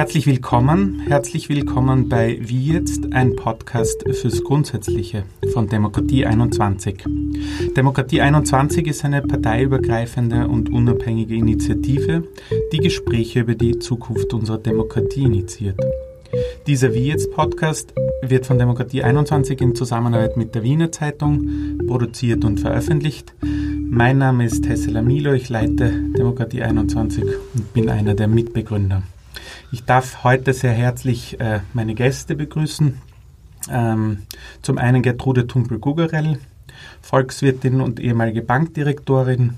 Herzlich 0.00 0.26
willkommen, 0.26 1.00
herzlich 1.08 1.50
willkommen 1.50 2.08
bei 2.08 2.38
Wie 2.40 2.72
jetzt, 2.72 3.12
ein 3.12 3.36
Podcast 3.36 4.02
fürs 4.10 4.42
Grundsätzliche 4.42 5.24
von 5.52 5.66
Demokratie 5.68 6.24
21. 6.24 7.04
Demokratie 7.76 8.22
21 8.22 8.86
ist 8.86 9.04
eine 9.04 9.20
parteiübergreifende 9.20 10.48
und 10.48 10.72
unabhängige 10.72 11.34
Initiative, 11.34 12.26
die 12.72 12.78
Gespräche 12.78 13.40
über 13.40 13.54
die 13.54 13.78
Zukunft 13.78 14.32
unserer 14.32 14.56
Demokratie 14.56 15.24
initiiert. 15.24 15.78
Dieser 16.66 16.94
Wie 16.94 17.06
jetzt 17.06 17.30
Podcast 17.32 17.92
wird 18.22 18.46
von 18.46 18.56
Demokratie 18.56 19.02
21 19.02 19.60
in 19.60 19.74
Zusammenarbeit 19.74 20.34
mit 20.34 20.54
der 20.54 20.62
Wiener 20.62 20.90
Zeitung 20.90 21.76
produziert 21.86 22.46
und 22.46 22.58
veröffentlicht. 22.58 23.34
Mein 23.42 24.16
Name 24.16 24.46
ist 24.46 24.66
Hessela 24.66 25.02
Milo, 25.02 25.34
ich 25.34 25.50
leite 25.50 25.92
Demokratie 26.16 26.62
21 26.62 27.22
und 27.52 27.74
bin 27.74 27.90
einer 27.90 28.14
der 28.14 28.28
Mitbegründer. 28.28 29.02
Ich 29.72 29.84
darf 29.84 30.24
heute 30.24 30.52
sehr 30.52 30.72
herzlich 30.72 31.38
äh, 31.40 31.60
meine 31.72 31.94
Gäste 31.94 32.34
begrüßen. 32.34 32.98
Ähm, 33.70 34.22
zum 34.62 34.78
einen 34.78 35.02
Gertrude 35.02 35.46
Tumpel-Gugerell, 35.46 36.38
Volkswirtin 37.02 37.80
und 37.80 38.00
ehemalige 38.00 38.42
Bankdirektorin, 38.42 39.54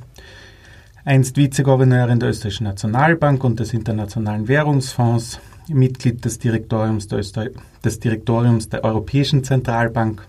einst 1.05 1.37
Vizegouverneurin 1.37 2.21
der 2.21 2.30
Österreichischen 2.30 2.65
Nationalbank 2.65 3.43
und 3.45 3.61
des 3.61 3.73
Internationalen 3.73 4.49
Währungsfonds, 4.49 5.41
Mitglied 5.69 6.25
des 6.25 6.39
Direktoriums 6.39 7.09
der, 7.09 7.19
Öster 7.19 7.47
des 7.85 8.01
Direktoriums 8.01 8.69
der 8.69 8.85
Europäischen 8.85 9.45
Zentralbank, 9.45 10.27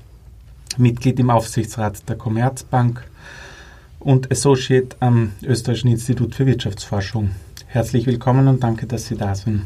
Mitglied 0.78 1.20
im 1.20 1.30
Aufsichtsrat 1.30 2.08
der 2.08 2.16
Commerzbank 2.16 3.04
und 4.00 4.32
Associate 4.32 4.96
am 5.00 5.32
Österreichischen 5.44 5.90
Institut 5.90 6.36
für 6.36 6.46
Wirtschaftsforschung. 6.46 7.32
Herzlich 7.73 8.05
willkommen 8.05 8.48
und 8.48 8.63
danke, 8.63 8.86
dass 8.86 9.08
Sie 9.08 9.16
da 9.16 9.34
sind. 9.34 9.66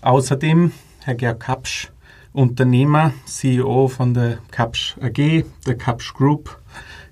Außerdem 0.00 0.72
Herr 1.00 1.14
Georg 1.14 1.38
Kapsch, 1.38 1.90
Unternehmer, 2.32 3.12
CEO 3.26 3.88
von 3.88 4.14
der 4.14 4.38
Kapsch 4.50 4.96
AG, 4.98 5.44
der 5.66 5.76
Kapsch 5.76 6.14
Group, 6.14 6.58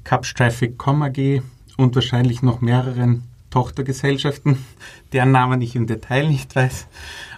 Kapsch 0.05 0.33
Traffic.com 0.33 1.03
AG 1.03 1.43
und 1.77 1.95
wahrscheinlich 1.95 2.41
noch 2.41 2.62
mehreren 2.62 3.25
Tochtergesellschaften, 3.51 4.56
deren 5.12 5.33
Namen 5.33 5.61
ich 5.61 5.77
im 5.77 5.87
Detail 5.87 6.31
nicht 6.31 6.56
weiß. 6.56 6.87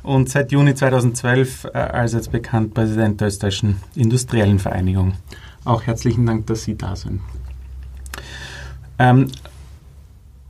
Und 0.04 0.30
seit 0.30 0.52
Juni 0.52 0.76
2012 0.76 1.64
äh, 1.64 1.78
als 1.78 2.12
jetzt 2.12 2.30
bekannt 2.30 2.74
Präsident 2.74 3.20
der 3.20 3.26
Österreichischen 3.26 3.80
Industriellen 3.96 4.60
Vereinigung. 4.60 5.14
Auch 5.64 5.82
herzlichen 5.82 6.26
Dank, 6.26 6.46
dass 6.46 6.62
Sie 6.62 6.76
da 6.76 6.94
sind. 6.94 7.22
Ähm, 9.00 9.26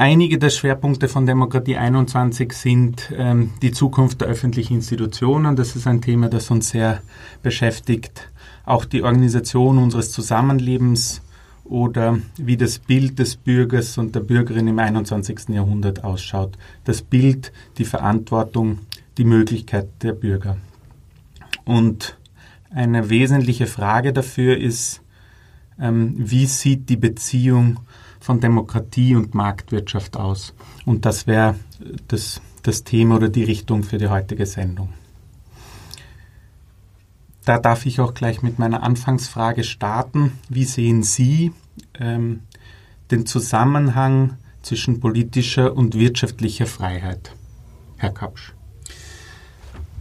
Einige 0.01 0.39
der 0.39 0.49
Schwerpunkte 0.49 1.09
von 1.09 1.27
Demokratie 1.27 1.77
21 1.77 2.55
sind 2.55 3.13
ähm, 3.15 3.51
die 3.61 3.71
Zukunft 3.71 4.23
der 4.23 4.29
öffentlichen 4.29 4.77
Institutionen. 4.77 5.57
Das 5.57 5.77
ist 5.77 5.87
ein 5.87 6.01
Thema, 6.01 6.31
das 6.31 6.51
uns 6.51 6.71
sehr 6.71 7.03
beschäftigt. 7.43 8.31
Auch 8.65 8.87
die 8.87 9.03
Organisation 9.03 9.77
unseres 9.77 10.11
Zusammenlebens 10.11 11.21
oder 11.65 12.19
wie 12.39 12.57
das 12.57 12.79
Bild 12.79 13.19
des 13.19 13.37
Bürgers 13.37 13.99
und 13.99 14.15
der 14.15 14.21
Bürgerin 14.21 14.69
im 14.69 14.79
21. 14.79 15.51
Jahrhundert 15.51 16.03
ausschaut. 16.03 16.57
Das 16.85 17.03
Bild, 17.03 17.53
die 17.77 17.85
Verantwortung, 17.85 18.79
die 19.19 19.25
Möglichkeit 19.25 19.89
der 20.03 20.15
Bürger. 20.15 20.57
Und 21.67 22.17
eine 22.71 23.11
wesentliche 23.11 23.67
Frage 23.67 24.15
dafür 24.15 24.57
ist, 24.57 25.03
ähm, 25.79 26.15
wie 26.17 26.47
sieht 26.47 26.89
die 26.89 26.97
Beziehung 26.97 27.81
von 28.21 28.41
Demokratie 28.41 29.17
und 29.17 29.35
Marktwirtschaft 29.35 30.17
aus. 30.17 30.55
Und 30.85 31.07
das 31.07 31.27
wäre 31.27 31.57
das, 32.09 32.41
das 32.63 32.85
Thema 32.85 33.17
oder 33.17 33.29
die 33.29 33.45
Richtung 33.45 33.83
für 33.83 33.99
die 33.99 34.09
heutige 34.09 34.47
Sendung. 34.47 34.91
Da 37.45 37.59
darf 37.59 37.87
ich 37.87 38.01
auch 38.01 38.15
gleich 38.15 38.43
mit 38.43 38.59
meiner 38.59 38.83
Anfangsfrage 38.83 39.65
starten. 39.65 40.39
Wie 40.49 40.65
sehen 40.65 41.03
Sie 41.03 41.53
ähm, 41.99 42.43
den 43.11 43.27
Zusammenhang 43.27 44.37
zwischen 44.63 45.01
politischer 45.01 45.75
und 45.75 45.95
wirtschaftlicher 45.95 46.67
Freiheit, 46.67 47.35
Herr 47.97 48.11
Kapsch? 48.11 48.53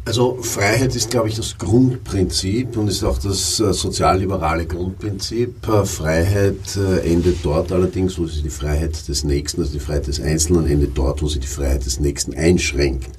Also 0.09 0.39
Freiheit 0.41 0.95
ist, 0.95 1.11
glaube 1.11 1.29
ich, 1.29 1.35
das 1.35 1.55
Grundprinzip 1.55 2.75
und 2.77 2.87
ist 2.87 3.03
auch 3.03 3.19
das 3.19 3.59
äh, 3.59 3.71
sozialliberale 3.71 4.65
Grundprinzip. 4.65 5.67
Äh, 5.67 5.85
Freiheit 5.85 6.75
äh, 6.77 7.13
endet 7.13 7.45
dort 7.45 7.71
allerdings, 7.71 8.17
wo 8.17 8.25
sie 8.25 8.41
die 8.41 8.49
Freiheit 8.49 9.07
des 9.07 9.23
Nächsten, 9.23 9.61
also 9.61 9.71
die 9.71 9.79
Freiheit 9.79 10.07
des 10.07 10.19
Einzelnen, 10.19 10.65
endet 10.65 10.97
dort, 10.97 11.21
wo 11.21 11.27
sie 11.27 11.39
die 11.39 11.45
Freiheit 11.45 11.85
des 11.85 11.99
Nächsten 11.99 12.33
einschränkt. 12.33 13.11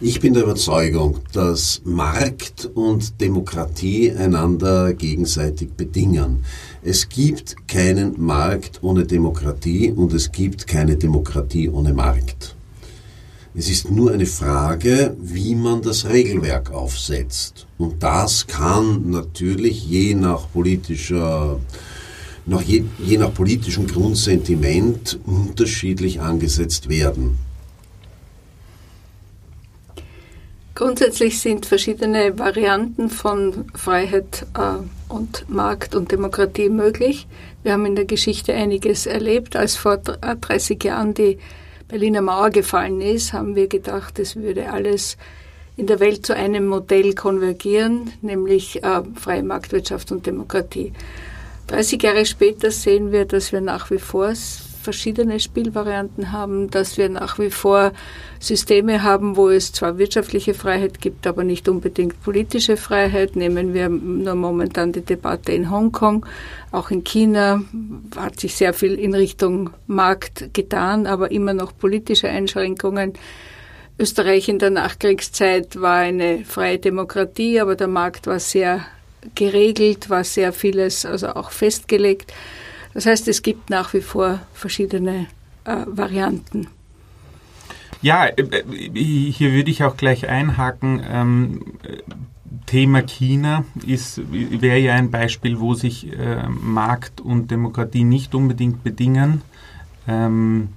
Ich 0.00 0.20
bin 0.20 0.32
der 0.32 0.44
Überzeugung, 0.44 1.18
dass 1.32 1.82
Markt 1.84 2.70
und 2.72 3.20
Demokratie 3.20 4.12
einander 4.12 4.94
gegenseitig 4.94 5.70
bedingen. 5.72 6.44
Es 6.84 7.08
gibt 7.08 7.66
keinen 7.66 8.14
Markt 8.16 8.78
ohne 8.82 9.04
Demokratie 9.06 9.90
und 9.90 10.12
es 10.12 10.30
gibt 10.30 10.68
keine 10.68 10.94
Demokratie 10.94 11.68
ohne 11.68 11.92
Markt. 11.92 12.54
Es 13.58 13.68
ist 13.68 13.90
nur 13.90 14.12
eine 14.12 14.26
Frage, 14.26 15.16
wie 15.20 15.56
man 15.56 15.82
das 15.82 16.08
Regelwerk 16.08 16.70
aufsetzt. 16.70 17.66
Und 17.76 18.04
das 18.04 18.46
kann 18.46 19.10
natürlich 19.10 19.84
je 19.84 20.14
nach 20.14 20.48
politischer 20.52 21.58
nach 22.46 22.62
je, 22.62 22.84
je 23.04 23.18
nach 23.18 23.34
politischem 23.34 23.88
Grundsentiment 23.88 25.18
unterschiedlich 25.26 26.20
angesetzt 26.20 26.88
werden. 26.88 27.36
Grundsätzlich 30.76 31.40
sind 31.40 31.66
verschiedene 31.66 32.38
Varianten 32.38 33.10
von 33.10 33.64
Freiheit 33.74 34.46
äh, 34.56 35.12
und 35.12 35.50
Markt 35.50 35.96
und 35.96 36.12
Demokratie 36.12 36.68
möglich. 36.68 37.26
Wir 37.64 37.72
haben 37.72 37.86
in 37.86 37.96
der 37.96 38.04
Geschichte 38.04 38.54
einiges 38.54 39.06
erlebt, 39.06 39.56
als 39.56 39.74
vor 39.74 39.96
30 39.96 40.84
Jahren 40.84 41.12
die 41.12 41.38
Berliner 41.88 42.20
Mauer 42.20 42.50
gefallen 42.50 43.00
ist, 43.00 43.32
haben 43.32 43.56
wir 43.56 43.66
gedacht, 43.66 44.18
es 44.18 44.36
würde 44.36 44.70
alles 44.70 45.16
in 45.78 45.86
der 45.86 46.00
Welt 46.00 46.26
zu 46.26 46.34
einem 46.34 46.66
Modell 46.66 47.14
konvergieren, 47.14 48.12
nämlich 48.20 48.84
äh, 48.84 49.02
freie 49.14 49.42
Marktwirtschaft 49.42 50.12
und 50.12 50.26
Demokratie. 50.26 50.92
30 51.68 52.02
Jahre 52.02 52.26
später 52.26 52.70
sehen 52.70 53.10
wir, 53.10 53.24
dass 53.24 53.52
wir 53.52 53.60
nach 53.62 53.90
wie 53.90 53.98
vor 53.98 54.34
verschiedene 54.88 55.38
Spielvarianten 55.38 56.32
haben, 56.32 56.70
dass 56.70 56.96
wir 56.96 57.10
nach 57.10 57.38
wie 57.38 57.50
vor 57.50 57.92
Systeme 58.40 59.02
haben, 59.02 59.36
wo 59.36 59.50
es 59.50 59.70
zwar 59.70 59.98
wirtschaftliche 59.98 60.54
Freiheit 60.54 61.02
gibt, 61.02 61.26
aber 61.26 61.44
nicht 61.44 61.68
unbedingt 61.68 62.22
politische 62.22 62.78
Freiheit. 62.78 63.36
Nehmen 63.36 63.74
wir 63.74 63.90
nur 63.90 64.34
momentan 64.34 64.92
die 64.92 65.02
Debatte 65.02 65.52
in 65.52 65.70
Hongkong. 65.70 66.24
Auch 66.72 66.90
in 66.90 67.04
China 67.04 67.62
hat 68.16 68.40
sich 68.40 68.56
sehr 68.56 68.72
viel 68.72 68.94
in 68.94 69.14
Richtung 69.14 69.68
Markt 69.86 70.54
getan, 70.54 71.06
aber 71.06 71.30
immer 71.32 71.52
noch 71.52 71.76
politische 71.76 72.30
Einschränkungen. 72.30 73.12
Österreich 73.98 74.48
in 74.48 74.58
der 74.58 74.70
Nachkriegszeit 74.70 75.78
war 75.78 75.98
eine 75.98 76.46
freie 76.46 76.78
Demokratie, 76.78 77.60
aber 77.60 77.76
der 77.76 77.88
Markt 77.88 78.26
war 78.26 78.40
sehr 78.40 78.86
geregelt, 79.34 80.08
war 80.08 80.24
sehr 80.24 80.54
vieles 80.54 81.04
also 81.04 81.28
auch 81.34 81.50
festgelegt. 81.50 82.32
Das 82.94 83.06
heißt, 83.06 83.28
es 83.28 83.42
gibt 83.42 83.70
nach 83.70 83.92
wie 83.94 84.00
vor 84.00 84.40
verschiedene 84.54 85.26
äh, 85.64 85.84
Varianten. 85.86 86.68
Ja, 88.00 88.26
äh, 88.26 88.42
äh, 88.42 89.30
hier 89.30 89.52
würde 89.52 89.70
ich 89.70 89.84
auch 89.84 89.96
gleich 89.96 90.28
einhaken. 90.28 91.02
Ähm, 91.08 91.60
Thema 92.66 93.02
China 93.02 93.64
wäre 93.74 94.78
ja 94.78 94.94
ein 94.94 95.10
Beispiel, 95.10 95.58
wo 95.58 95.74
sich 95.74 96.12
äh, 96.12 96.48
Markt 96.48 97.20
und 97.20 97.50
Demokratie 97.50 98.04
nicht 98.04 98.34
unbedingt 98.34 98.84
bedingen. 98.84 99.42
Ähm, 100.06 100.68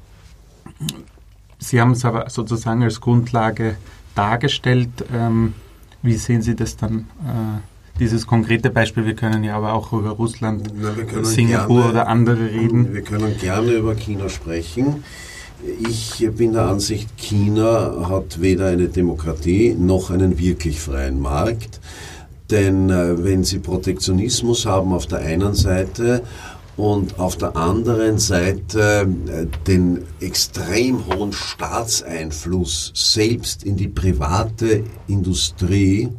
Sie 1.60 1.80
haben 1.80 1.92
es 1.92 2.06
aber 2.06 2.30
sozusagen 2.30 2.82
als 2.82 3.02
Grundlage 3.02 3.76
dargestellt. 4.16 4.90
Ähm, 5.14 5.54
wie 6.02 6.16
sehen 6.16 6.42
Sie 6.42 6.56
das 6.56 6.76
dann? 6.76 7.08
Äh, 7.24 7.71
dieses 8.02 8.26
konkrete 8.26 8.72
Beispiel. 8.72 9.06
Wir 9.06 9.16
können 9.16 9.44
ja 9.44 9.56
aber 9.56 9.74
auch 9.74 9.94
über 9.94 10.10
Russland, 10.10 10.74
Na, 10.76 11.24
Singapur 11.24 11.78
gerne, 11.78 11.90
oder 11.92 12.08
andere 12.08 12.50
reden. 12.50 12.94
Wir 12.96 13.04
können 13.04 13.38
gerne 13.38 13.74
über 13.74 13.94
China 13.94 14.28
sprechen. 14.28 15.04
Ich 15.88 16.28
bin 16.36 16.54
der 16.54 16.64
Ansicht, 16.64 17.16
China 17.16 18.10
hat 18.10 18.42
weder 18.42 18.66
eine 18.70 18.88
Demokratie 18.88 19.76
noch 19.78 20.10
einen 20.10 20.40
wirklich 20.40 20.80
freien 20.80 21.20
Markt. 21.20 21.80
Denn 22.50 22.90
äh, 22.90 23.24
wenn 23.24 23.44
sie 23.44 23.60
Protektionismus 23.60 24.66
haben 24.66 24.94
auf 24.94 25.06
der 25.06 25.20
einen 25.20 25.54
Seite 25.54 26.24
und 26.78 27.20
auf 27.20 27.38
der 27.38 27.56
anderen 27.56 28.18
Seite 28.18 29.08
äh, 29.28 29.46
den 29.68 30.00
extrem 30.20 31.06
hohen 31.06 31.34
Staatseinfluss 31.34 32.92
selbst 32.96 33.64
in 33.64 33.78
die 33.78 33.90
private 33.90 34.84
Industrie, 35.08 36.10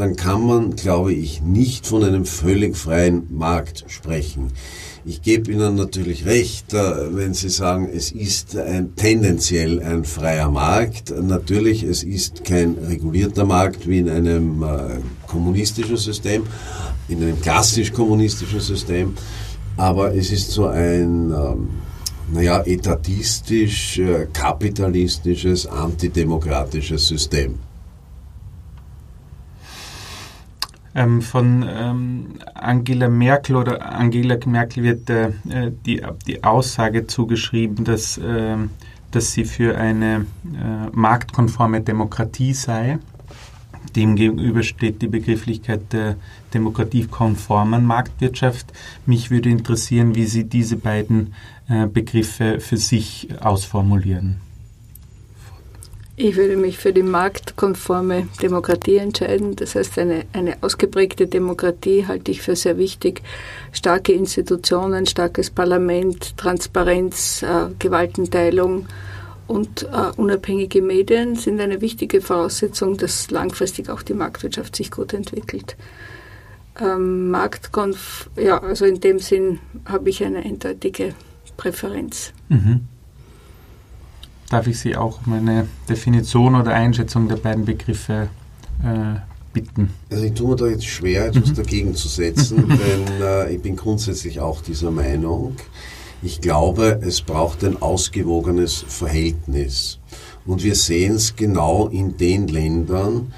dann 0.00 0.16
kann 0.16 0.46
man, 0.46 0.76
glaube 0.76 1.12
ich, 1.12 1.42
nicht 1.42 1.86
von 1.86 2.02
einem 2.02 2.24
völlig 2.24 2.76
freien 2.76 3.26
Markt 3.30 3.84
sprechen. 3.88 4.48
Ich 5.04 5.22
gebe 5.22 5.50
Ihnen 5.50 5.76
natürlich 5.76 6.26
recht, 6.26 6.74
äh, 6.74 7.14
wenn 7.14 7.34
Sie 7.34 7.48
sagen, 7.48 7.88
es 7.92 8.10
ist 8.10 8.56
ein, 8.56 8.94
tendenziell 8.96 9.80
ein 9.82 10.04
freier 10.04 10.50
Markt. 10.50 11.10
Natürlich, 11.10 11.82
es 11.82 12.02
ist 12.02 12.44
kein 12.44 12.76
regulierter 12.86 13.44
Markt 13.44 13.86
wie 13.86 13.98
in 13.98 14.08
einem 14.08 14.62
äh, 14.62 15.00
kommunistischen 15.26 15.96
System, 15.96 16.44
in 17.08 17.22
einem 17.22 17.40
klassisch 17.40 17.92
kommunistischen 17.92 18.60
System, 18.60 19.14
aber 19.76 20.14
es 20.14 20.30
ist 20.32 20.50
so 20.50 20.66
ein, 20.66 21.30
ähm, 21.30 21.68
naja, 22.32 22.62
etatistisch, 22.64 23.98
äh, 23.98 24.26
kapitalistisches, 24.32 25.66
antidemokratisches 25.66 27.08
System. 27.08 27.58
Ähm, 30.94 31.22
von 31.22 31.64
ähm, 31.68 32.26
Angela 32.54 33.08
Merkel 33.08 33.56
oder 33.56 33.92
Angela 33.94 34.36
Merkel 34.46 34.82
wird 34.82 35.08
äh, 35.08 35.30
die, 35.86 36.02
die 36.26 36.42
Aussage 36.42 37.06
zugeschrieben, 37.06 37.84
dass, 37.84 38.18
äh, 38.18 38.56
dass 39.12 39.32
sie 39.32 39.44
für 39.44 39.78
eine 39.78 40.26
äh, 40.44 40.90
marktkonforme 40.92 41.80
Demokratie 41.80 42.54
sei. 42.54 42.98
Demgegenüber 43.94 44.62
steht 44.62 45.00
die 45.00 45.08
Begrifflichkeit 45.08 45.92
der 45.92 46.16
demokratiekonformen 46.54 47.84
Marktwirtschaft. 47.84 48.72
Mich 49.06 49.30
würde 49.30 49.48
interessieren, 49.48 50.14
wie 50.14 50.26
Sie 50.26 50.44
diese 50.44 50.76
beiden 50.76 51.34
äh, 51.68 51.86
Begriffe 51.86 52.60
für 52.60 52.76
sich 52.76 53.28
ausformulieren. 53.40 54.49
Ich 56.22 56.36
würde 56.36 56.58
mich 56.58 56.76
für 56.76 56.92
die 56.92 57.02
marktkonforme 57.02 58.28
Demokratie 58.42 58.98
entscheiden. 58.98 59.56
Das 59.56 59.74
heißt, 59.74 59.98
eine, 59.98 60.26
eine 60.34 60.58
ausgeprägte 60.60 61.26
Demokratie 61.26 62.06
halte 62.06 62.30
ich 62.30 62.42
für 62.42 62.56
sehr 62.56 62.76
wichtig. 62.76 63.22
Starke 63.72 64.12
Institutionen, 64.12 65.06
starkes 65.06 65.48
Parlament, 65.48 66.36
Transparenz, 66.36 67.42
äh, 67.42 67.68
Gewaltenteilung 67.78 68.86
und 69.46 69.84
äh, 69.84 70.12
unabhängige 70.14 70.82
Medien 70.82 71.36
sind 71.36 71.58
eine 71.58 71.80
wichtige 71.80 72.20
Voraussetzung, 72.20 72.98
dass 72.98 73.30
langfristig 73.30 73.88
auch 73.88 74.02
die 74.02 74.12
Marktwirtschaft 74.12 74.76
sich 74.76 74.90
gut 74.90 75.14
entwickelt. 75.14 75.74
Ähm, 76.78 77.30
Marktkonf 77.30 78.28
ja, 78.36 78.62
also 78.62 78.84
in 78.84 79.00
dem 79.00 79.20
Sinn 79.20 79.58
habe 79.86 80.10
ich 80.10 80.22
eine 80.22 80.40
eindeutige 80.40 81.14
Präferenz. 81.56 82.34
Mhm. 82.50 82.88
Darf 84.50 84.66
ich 84.66 84.80
Sie 84.80 84.96
auch 84.96 85.20
um 85.26 85.32
eine 85.32 85.68
Definition 85.88 86.56
oder 86.56 86.74
Einschätzung 86.74 87.28
der 87.28 87.36
beiden 87.36 87.64
Begriffe 87.64 88.28
äh, 88.82 89.20
bitten? 89.52 89.90
Also 90.10 90.24
ich 90.24 90.34
tue 90.34 90.48
mir 90.48 90.56
da 90.56 90.66
jetzt 90.66 90.86
schwer, 90.86 91.26
etwas 91.26 91.50
mhm. 91.50 91.54
dagegen 91.54 91.94
zu 91.94 92.08
setzen, 92.08 92.68
denn 92.68 93.22
äh, 93.22 93.54
ich 93.54 93.62
bin 93.62 93.76
grundsätzlich 93.76 94.40
auch 94.40 94.60
dieser 94.60 94.90
Meinung. 94.90 95.54
Ich 96.20 96.40
glaube, 96.40 97.00
es 97.00 97.22
braucht 97.22 97.62
ein 97.62 97.80
ausgewogenes 97.80 98.84
Verhältnis. 98.88 100.00
Und 100.44 100.64
wir 100.64 100.74
sehen 100.74 101.14
es 101.14 101.36
genau 101.36 101.86
in 101.86 102.16
den 102.16 102.48
Ländern, 102.48 103.32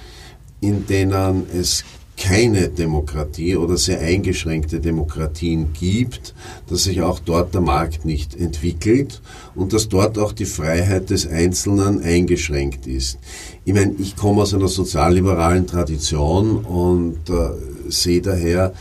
in 0.62 0.87
denen 0.87 1.47
es 1.53 1.85
keine 2.23 2.69
Demokratie 2.69 3.57
oder 3.57 3.77
sehr 3.77 3.99
eingeschränkte 4.01 4.79
Demokratien 4.79 5.73
gibt, 5.73 6.35
dass 6.69 6.85
sich 6.85 7.03
auch 7.03 7.19
dort 7.19 7.53
der 7.53 7.63
Markt 7.63 8.05
nicht 8.05 8.37
entwickelt 8.37 9.21
und 9.57 9.73
dass 9.73 9.89
dort 9.89 10.19
auch 10.19 10.31
die 10.31 10.45
Freiheit 10.45 11.11
des 11.11 11.27
Einzelnen 11.27 12.01
eingeschränkt 12.01 12.87
ist. 12.87 13.19
Ich 13.65 13.75
meine, 13.75 13.95
ich 13.99 14.15
komme 14.15 14.43
aus 14.43 14.55
einer 14.55 14.69
sozialliberalen 14.69 15.67
Tradition 15.67 16.59
und 16.65 17.29
äh, 17.29 17.91
sehe 17.91 18.23
daher 18.23 18.73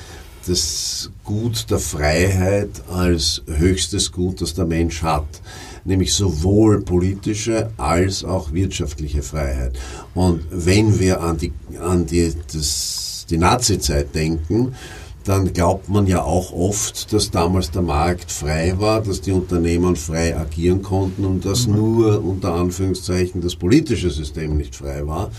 das 0.45 1.09
Gut 1.23 1.65
der 1.71 1.79
Freiheit 1.79 2.69
als 2.93 3.41
höchstes 3.47 4.11
Gut, 4.11 4.41
das 4.41 4.53
der 4.53 4.65
Mensch 4.65 5.01
hat 5.01 5.41
nämlich 5.83 6.13
sowohl 6.13 6.81
politische 6.81 7.71
als 7.77 8.23
auch 8.23 8.53
wirtschaftliche 8.53 9.23
Freiheit. 9.23 9.79
Und 10.13 10.43
wenn 10.51 10.99
wir 10.99 11.21
an 11.21 11.39
die, 11.39 11.51
an 11.81 12.05
die, 12.05 12.31
das 12.53 13.10
die 13.31 13.37
Nazizeit 13.37 14.13
denken, 14.13 14.75
dann 15.23 15.53
glaubt 15.53 15.87
man 15.87 16.07
ja 16.07 16.23
auch 16.23 16.51
oft, 16.51 17.13
dass 17.13 17.29
damals 17.29 17.69
der 17.71 17.83
Markt 17.83 18.31
frei 18.31 18.73
war, 18.77 19.01
dass 19.01 19.21
die 19.21 19.31
Unternehmen 19.31 19.95
frei 19.95 20.35
agieren 20.35 20.81
konnten 20.81 21.25
und 21.25 21.45
dass 21.45 21.67
mhm. 21.67 21.75
nur 21.75 22.23
unter 22.23 22.55
Anführungszeichen 22.55 23.41
das 23.41 23.55
politische 23.55 24.09
System 24.09 24.57
nicht 24.57 24.75
frei 24.75 25.05
war. 25.05 25.31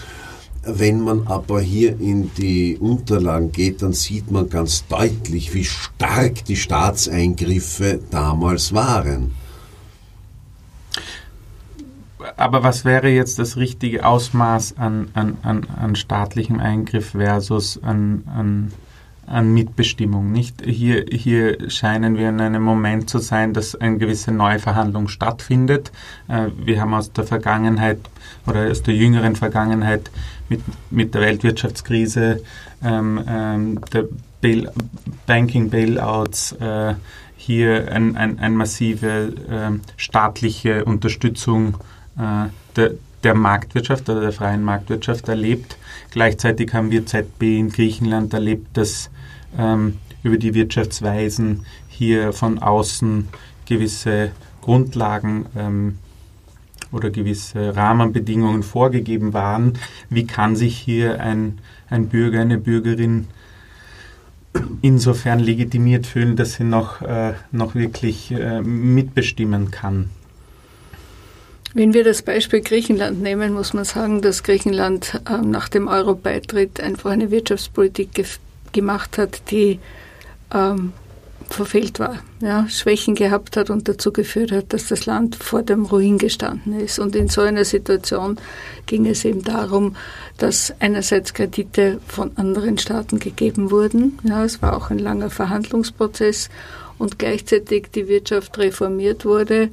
Wenn 0.65 1.01
man 1.01 1.27
aber 1.27 1.61
hier 1.61 1.99
in 1.99 2.31
die 2.37 2.77
Unterlagen 2.79 3.51
geht, 3.51 3.83
dann 3.83 3.93
sieht 3.93 4.31
man 4.31 4.49
ganz 4.49 4.85
deutlich, 4.87 5.53
wie 5.55 5.65
stark 5.65 6.45
die 6.45 6.57
Staatseingriffe 6.57 7.99
damals 8.11 8.73
waren. 8.73 9.33
Aber 12.37 12.63
was 12.63 12.85
wäre 12.85 13.09
jetzt 13.09 13.39
das 13.39 13.57
richtige 13.57 14.07
Ausmaß 14.07 14.79
an, 14.79 15.09
an, 15.15 15.39
an, 15.43 15.67
an 15.77 15.97
staatlichem 15.97 16.61
Eingriff 16.61 17.11
versus 17.11 17.83
an, 17.83 18.25
an, 18.35 18.73
an 19.27 19.53
Mitbestimmung? 19.53 20.33
Nicht? 20.33 20.63
Hier, 20.65 21.07
hier 21.11 21.71
scheinen 21.71 22.17
wir 22.17 22.29
in 22.29 22.41
einem 22.41 22.63
Moment 22.63 23.11
zu 23.11 23.19
sein, 23.19 23.53
dass 23.53 23.75
eine 23.75 23.99
gewisse 23.99 24.33
Neuverhandlung 24.33 25.09
stattfindet. 25.09 25.93
Äh, 26.29 26.49
wir 26.57 26.81
haben 26.81 26.95
aus 26.95 27.13
der 27.13 27.25
Vergangenheit 27.25 27.99
oder 28.47 28.71
aus 28.71 28.83
der 28.83 28.95
jüngeren 28.95 29.37
Vergangenheit 29.37 30.11
mit, 30.49 30.63
mit 30.91 31.15
der 31.15 31.23
Weltwirtschaftskrise, 31.23 32.43
ähm, 32.83 33.23
ähm, 33.27 33.81
der 33.93 34.05
Bail 34.41 34.71
Banking 35.27 35.71
Bailouts, 35.71 36.53
äh, 36.53 36.95
hier 37.37 37.91
eine 37.91 38.17
ein, 38.17 38.39
ein 38.39 38.55
massive 38.55 39.33
äh, 39.49 39.79
staatliche 39.97 40.85
Unterstützung 40.85 41.77
äh, 42.19 42.49
der, 42.77 42.93
der 43.25 43.35
Marktwirtschaft 43.35 44.09
oder 44.09 44.21
der 44.21 44.33
freien 44.33 44.63
Marktwirtschaft 44.63 45.29
erlebt. 45.29 45.77
Gleichzeitig 46.11 46.73
haben 46.73 46.91
wir 46.91 47.07
ZB 47.07 47.59
in 47.59 47.71
Griechenland 47.71 48.35
erlebt, 48.35 48.77
dass 48.77 49.11
ähm, 49.59 49.99
über 50.23 50.37
die 50.37 50.55
Wirtschaftsweisen 50.55 51.65
hier 51.89 52.33
von 52.33 52.59
außen 52.59 53.29
gewisse 53.67 54.33
Grundlagen 54.61 55.47
ähm, 55.57 55.99
oder 56.91 57.11
gewisse 57.11 57.75
Rahmenbedingungen 57.75 58.63
vorgegeben 58.63 59.33
waren. 59.33 59.79
Wie 60.11 60.27
kann 60.27 60.57
sich 60.57 60.79
hier 60.79 61.21
ein, 61.21 61.59
ein 61.89 62.09
Bürger, 62.09 62.41
eine 62.41 62.59
Bürgerin 62.59 63.29
insofern 64.83 65.41
legitimiert 65.41 66.07
fühlen, 66.07 66.37
dass 66.37 66.55
sie 66.55 66.65
noch, 66.65 67.01
äh, 67.03 67.35
noch 67.51 67.75
wirklich 67.75 68.31
äh, 68.33 68.61
mitbestimmen 68.61 69.71
kann? 69.71 70.11
Wenn 71.75 71.95
wir 71.95 72.05
das 72.05 72.23
Beispiel 72.23 72.61
Griechenland 72.61 73.23
nehmen, 73.23 73.55
muss 73.55 73.73
man 73.73 73.85
sagen, 73.85 74.21
dass 74.21 74.43
Griechenland 74.43 75.21
äh, 75.29 75.39
nach 75.39 75.69
dem 75.69 75.89
Euro-Beitritt 75.89 76.81
einfach 76.81 77.11
eine 77.11 77.31
Wirtschaftspolitik 77.31 78.13
ge 78.15 78.25
gemacht 78.73 79.19
hat, 79.19 79.51
die 79.51 79.81
ähm, 80.55 80.95
verfehlt 81.51 81.99
war, 81.99 82.21
ja, 82.41 82.67
Schwächen 82.69 83.15
gehabt 83.15 83.57
hat 83.59 83.69
und 83.69 83.87
dazu 83.87 84.13
geführt 84.13 84.51
hat, 84.51 84.73
dass 84.73 84.89
das 84.89 85.05
Land 85.05 85.37
vor 85.37 85.63
dem 85.63 85.85
Ruin 85.85 86.17
gestanden 86.17 86.81
ist. 86.81 86.99
Und 86.99 87.15
in 87.15 87.29
so 87.29 87.43
einer 87.43 87.67
Situation 87.67 88.39
ging 88.87 89.07
es 89.07 89.27
eben 89.27 89.43
darum, 89.43 89.97
dass 90.39 90.73
einerseits 90.81 91.35
Kredite 91.35 92.01
von 92.07 92.33
anderen 92.37 92.79
Staaten 92.79 93.19
gegeben 93.19 93.71
wurden. 93.71 94.19
Ja, 94.23 94.43
es 94.43 94.63
war 94.63 94.75
auch 94.75 94.91
ein 94.91 94.99
langer 94.99 95.29
Verhandlungsprozess 95.29 96.49
und 96.97 97.19
gleichzeitig 97.19 97.89
die 97.95 98.09
Wirtschaft 98.09 98.57
reformiert 98.59 99.27
wurde 99.27 99.69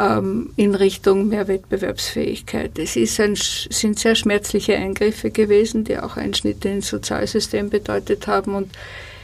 ähm, 0.00 0.50
in 0.56 0.74
Richtung 0.74 1.28
mehr 1.28 1.46
Wettbewerbsfähigkeit. 1.48 2.78
Es 2.78 2.96
ein, 3.20 3.36
sind 3.36 3.98
sehr 3.98 4.14
schmerzliche 4.14 4.76
Eingriffe 4.76 5.30
gewesen, 5.30 5.84
die 5.84 5.98
auch 5.98 6.16
Einschnitte 6.16 6.68
ins 6.68 6.88
Sozialsystem 6.88 7.70
bedeutet 7.70 8.26
haben 8.26 8.54
und 8.54 8.70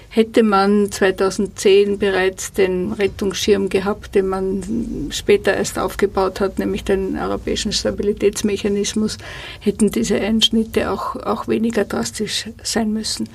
Hätte 0.08 0.42
man 0.42 0.90
2010 0.90 1.98
bereits 1.98 2.52
den 2.52 2.92
Rettungsschirm 2.92 3.68
gehabt, 3.68 4.14
den 4.14 4.28
man 4.28 5.08
später 5.10 5.54
erst 5.54 5.78
aufgebaut 5.78 6.40
hat, 6.40 6.58
nämlich 6.58 6.84
den 6.84 7.18
europäischen 7.18 7.70
Stabilitätsmechanismus, 7.70 9.18
hätten 9.60 9.90
diese 9.90 10.18
Einschnitte 10.18 10.90
auch, 10.90 11.16
auch 11.16 11.48
weniger 11.48 11.84
drastisch 11.84 12.48
sein 12.62 12.94
müssen. 12.94 13.28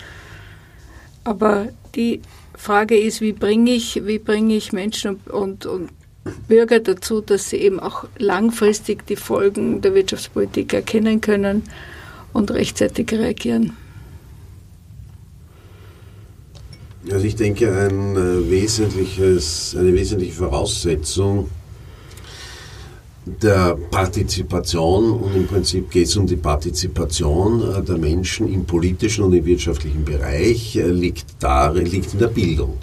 Aber 1.23 1.67
die 1.93 2.21
Frage 2.55 2.97
ist, 2.97 3.21
wie 3.21 3.33
bringe 3.33 3.73
ich, 3.73 4.07
wie 4.07 4.17
bringe 4.17 4.55
ich 4.55 4.73
Menschen 4.73 5.19
und, 5.25 5.29
und, 5.29 5.65
und 5.67 5.89
Bürger 6.47 6.79
dazu, 6.79 7.21
dass 7.21 7.49
sie 7.49 7.57
eben 7.57 7.79
auch 7.79 8.05
langfristig 8.17 9.05
die 9.07 9.15
Folgen 9.15 9.81
der 9.81 9.95
Wirtschaftspolitik 9.95 10.73
erkennen 10.73 11.21
können 11.21 11.63
und 12.33 12.51
rechtzeitig 12.51 13.11
reagieren. 13.11 13.75
Also 17.11 17.25
ich 17.25 17.35
denke, 17.35 17.67
ein 17.67 18.15
äh, 18.15 18.49
wesentliches, 18.49 19.75
eine 19.77 19.91
wesentliche 19.93 20.33
Voraussetzung 20.33 21.49
der 23.25 23.75
Partizipation 23.89 25.11
und 25.11 25.35
im 25.35 25.47
Prinzip 25.47 25.89
geht 25.89 26.07
es 26.07 26.17
um 26.17 26.27
die 26.27 26.35
Partizipation 26.35 27.75
äh, 27.75 27.81
der 27.81 27.97
Menschen 27.97 28.51
im 28.53 28.65
politischen 28.65 29.23
und 29.23 29.33
im 29.33 29.45
wirtschaftlichen 29.45 30.05
Bereich, 30.05 30.75
äh, 30.75 30.87
liegt, 30.87 31.25
darin, 31.39 31.87
liegt 31.87 32.13
in 32.13 32.19
der 32.19 32.27
Bildung. 32.27 32.77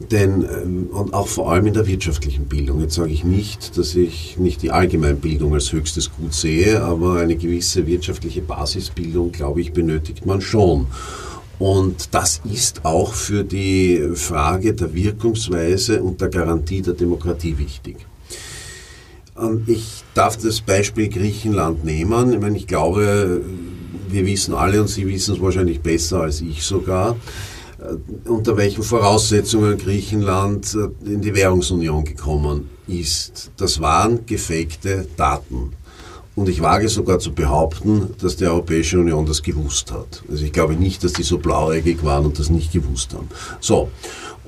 Denn, 0.00 0.42
ähm, 0.42 0.88
und 0.92 1.12
auch 1.12 1.26
vor 1.26 1.50
allem 1.50 1.66
in 1.66 1.74
der 1.74 1.86
wirtschaftlichen 1.86 2.44
Bildung. 2.44 2.80
Jetzt 2.80 2.94
sage 2.94 3.10
ich 3.10 3.24
nicht, 3.24 3.76
dass 3.76 3.96
ich 3.96 4.38
nicht 4.38 4.62
die 4.62 4.70
Allgemeinbildung 4.70 5.54
als 5.54 5.72
höchstes 5.72 6.12
Gut 6.12 6.34
sehe, 6.34 6.82
aber 6.82 7.16
eine 7.16 7.36
gewisse 7.36 7.86
wirtschaftliche 7.86 8.40
Basisbildung, 8.40 9.32
glaube 9.32 9.60
ich, 9.60 9.72
benötigt 9.72 10.24
man 10.24 10.40
schon. 10.40 10.86
Und 11.58 12.14
das 12.14 12.40
ist 12.50 12.84
auch 12.84 13.12
für 13.12 13.42
die 13.42 14.10
Frage 14.14 14.74
der 14.74 14.94
Wirkungsweise 14.94 16.00
und 16.02 16.20
der 16.20 16.28
Garantie 16.28 16.82
der 16.82 16.94
Demokratie 16.94 17.58
wichtig. 17.58 17.96
Ich 19.66 20.04
darf 20.14 20.36
das 20.36 20.60
Beispiel 20.60 21.08
Griechenland 21.08 21.84
nehmen. 21.84 22.32
Ich 22.32 22.40
meine, 22.40 22.56
ich 22.56 22.66
glaube, 22.66 23.40
wir 24.08 24.26
wissen 24.26 24.54
alle 24.54 24.80
und 24.80 24.88
Sie 24.88 25.06
wissen 25.06 25.34
es 25.34 25.40
wahrscheinlich 25.40 25.80
besser 25.80 26.22
als 26.22 26.40
ich 26.40 26.62
sogar, 26.62 27.16
unter 28.24 28.56
welchen 28.56 28.82
Voraussetzungen 28.82 29.78
Griechenland 29.78 30.74
äh, 30.74 31.10
in 31.12 31.20
die 31.20 31.34
Währungsunion 31.34 32.04
gekommen 32.04 32.68
ist. 32.86 33.50
Das 33.56 33.80
waren 33.80 34.26
gefakte 34.26 35.06
Daten. 35.16 35.72
Und 36.34 36.48
ich 36.48 36.60
wage 36.62 36.88
sogar 36.88 37.18
zu 37.18 37.32
behaupten, 37.32 38.14
dass 38.20 38.36
die 38.36 38.46
Europäische 38.46 39.00
Union 39.00 39.26
das 39.26 39.42
gewusst 39.42 39.90
hat. 39.90 40.22
Also 40.30 40.44
ich 40.44 40.52
glaube 40.52 40.74
nicht, 40.74 41.02
dass 41.02 41.12
die 41.12 41.24
so 41.24 41.38
blauäugig 41.38 42.04
waren 42.04 42.26
und 42.26 42.38
das 42.38 42.48
nicht 42.48 42.72
gewusst 42.72 43.12
haben. 43.12 43.28
So. 43.60 43.90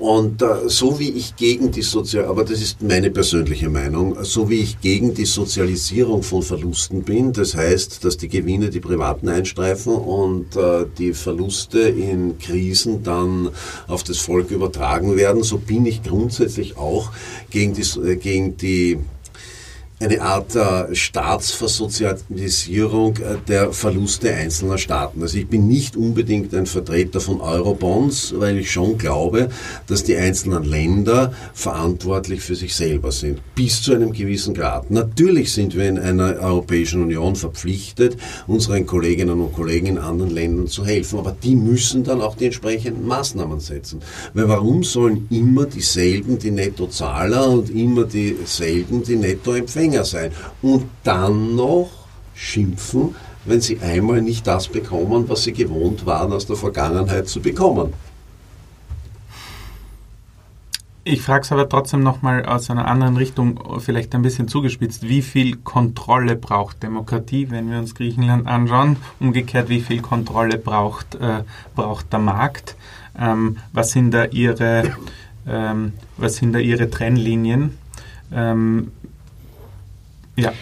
Und 0.01 0.41
äh, 0.41 0.67
so 0.67 0.97
wie 0.97 1.11
ich 1.11 1.35
gegen 1.35 1.69
die 1.69 1.83
Sozial, 1.83 2.25
aber 2.25 2.43
das 2.43 2.59
ist 2.59 2.81
meine 2.81 3.11
persönliche 3.11 3.69
Meinung, 3.69 4.17
so 4.23 4.49
wie 4.49 4.61
ich 4.61 4.81
gegen 4.81 5.13
die 5.13 5.25
Sozialisierung 5.25 6.23
von 6.23 6.41
Verlusten 6.41 7.03
bin, 7.03 7.33
das 7.33 7.53
heißt, 7.53 8.03
dass 8.03 8.17
die 8.17 8.27
Gewinne 8.27 8.71
die 8.71 8.79
Privaten 8.79 9.29
einstreifen 9.29 9.93
und 9.93 10.55
äh, 10.55 10.87
die 10.97 11.13
Verluste 11.13 11.81
in 11.81 12.39
Krisen 12.39 13.03
dann 13.03 13.49
auf 13.87 14.03
das 14.03 14.17
Volk 14.17 14.49
übertragen 14.49 15.17
werden, 15.17 15.43
so 15.43 15.59
bin 15.59 15.85
ich 15.85 16.01
grundsätzlich 16.01 16.77
auch 16.77 17.11
gegen 17.51 17.75
die, 17.75 17.83
äh, 17.99 18.15
gegen 18.15 18.57
die 18.57 18.97
eine 20.01 20.21
Art 20.21 20.55
äh, 20.55 20.95
Staatsversozialisierung 20.95 23.17
äh, 23.17 23.37
der 23.47 23.71
Verluste 23.71 24.33
einzelner 24.33 24.79
Staaten. 24.79 25.21
Also 25.21 25.37
ich 25.37 25.47
bin 25.47 25.67
nicht 25.67 25.95
unbedingt 25.95 26.55
ein 26.55 26.65
Vertreter 26.65 27.19
von 27.19 27.39
Eurobonds, 27.39 28.33
weil 28.37 28.57
ich 28.57 28.71
schon 28.71 28.97
glaube, 28.97 29.49
dass 29.85 30.03
die 30.03 30.17
einzelnen 30.17 30.63
Länder 30.63 31.33
verantwortlich 31.53 32.41
für 32.41 32.55
sich 32.55 32.73
selber 32.73 33.11
sind, 33.11 33.41
bis 33.53 33.83
zu 33.83 33.93
einem 33.93 34.11
gewissen 34.11 34.55
Grad. 34.55 34.89
Natürlich 34.89 35.53
sind 35.53 35.75
wir 35.75 35.87
in 35.87 35.99
einer 35.99 36.39
Europäischen 36.39 37.03
Union 37.03 37.35
verpflichtet, 37.35 38.17
unseren 38.47 38.87
Kolleginnen 38.87 39.39
und 39.39 39.53
Kollegen 39.53 39.85
in 39.85 39.99
anderen 39.99 40.31
Ländern 40.31 40.65
zu 40.67 40.83
helfen, 40.83 41.19
aber 41.19 41.35
die 41.43 41.55
müssen 41.55 42.03
dann 42.03 42.21
auch 42.21 42.35
die 42.35 42.45
entsprechenden 42.45 43.05
Maßnahmen 43.05 43.59
setzen. 43.59 44.01
Weil 44.33 44.49
warum 44.49 44.83
sollen 44.83 45.27
immer 45.29 45.65
dieselben 45.65 46.39
die 46.39 46.49
Nettozahler 46.49 47.49
und 47.49 47.69
immer 47.69 48.05
dieselben 48.05 49.03
die 49.03 49.15
Nettoempfänger 49.15 49.90
Empfänger 49.91 50.05
sein 50.05 50.31
und 50.61 50.89
dann 51.03 51.55
noch 51.55 51.89
schimpfen, 52.33 53.15
wenn 53.45 53.61
sie 53.61 53.79
einmal 53.79 54.21
nicht 54.21 54.47
das 54.47 54.67
bekommen, 54.67 55.27
was 55.27 55.43
sie 55.43 55.53
gewohnt 55.53 56.05
waren 56.05 56.31
aus 56.31 56.45
der 56.45 56.55
Vergangenheit 56.55 57.27
zu 57.27 57.41
bekommen. 57.41 57.93
Ich 61.03 61.23
frage 61.23 61.41
es 61.41 61.51
aber 61.51 61.67
trotzdem 61.67 62.03
nochmal 62.03 62.45
aus 62.45 62.69
einer 62.69 62.87
anderen 62.87 63.17
Richtung, 63.17 63.59
vielleicht 63.79 64.13
ein 64.13 64.21
bisschen 64.21 64.47
zugespitzt. 64.47 65.01
Wie 65.01 65.23
viel 65.23 65.55
Kontrolle 65.57 66.35
braucht 66.35 66.83
Demokratie, 66.83 67.49
wenn 67.49 67.71
wir 67.71 67.79
uns 67.79 67.95
Griechenland 67.95 68.47
anschauen? 68.47 68.97
Umgekehrt, 69.19 69.67
wie 69.69 69.81
viel 69.81 70.01
Kontrolle 70.01 70.59
braucht, 70.59 71.15
äh, 71.15 71.43
braucht 71.75 72.13
der 72.13 72.19
Markt? 72.19 72.75
Ähm, 73.19 73.57
was, 73.73 73.91
sind 73.91 74.11
da 74.11 74.25
ihre, 74.25 74.95
ähm, 75.47 75.93
was 76.17 76.35
sind 76.35 76.53
da 76.53 76.59
Ihre 76.59 76.91
Trennlinien? 76.91 77.79
Ähm, 78.31 78.91
ja. 80.41 80.53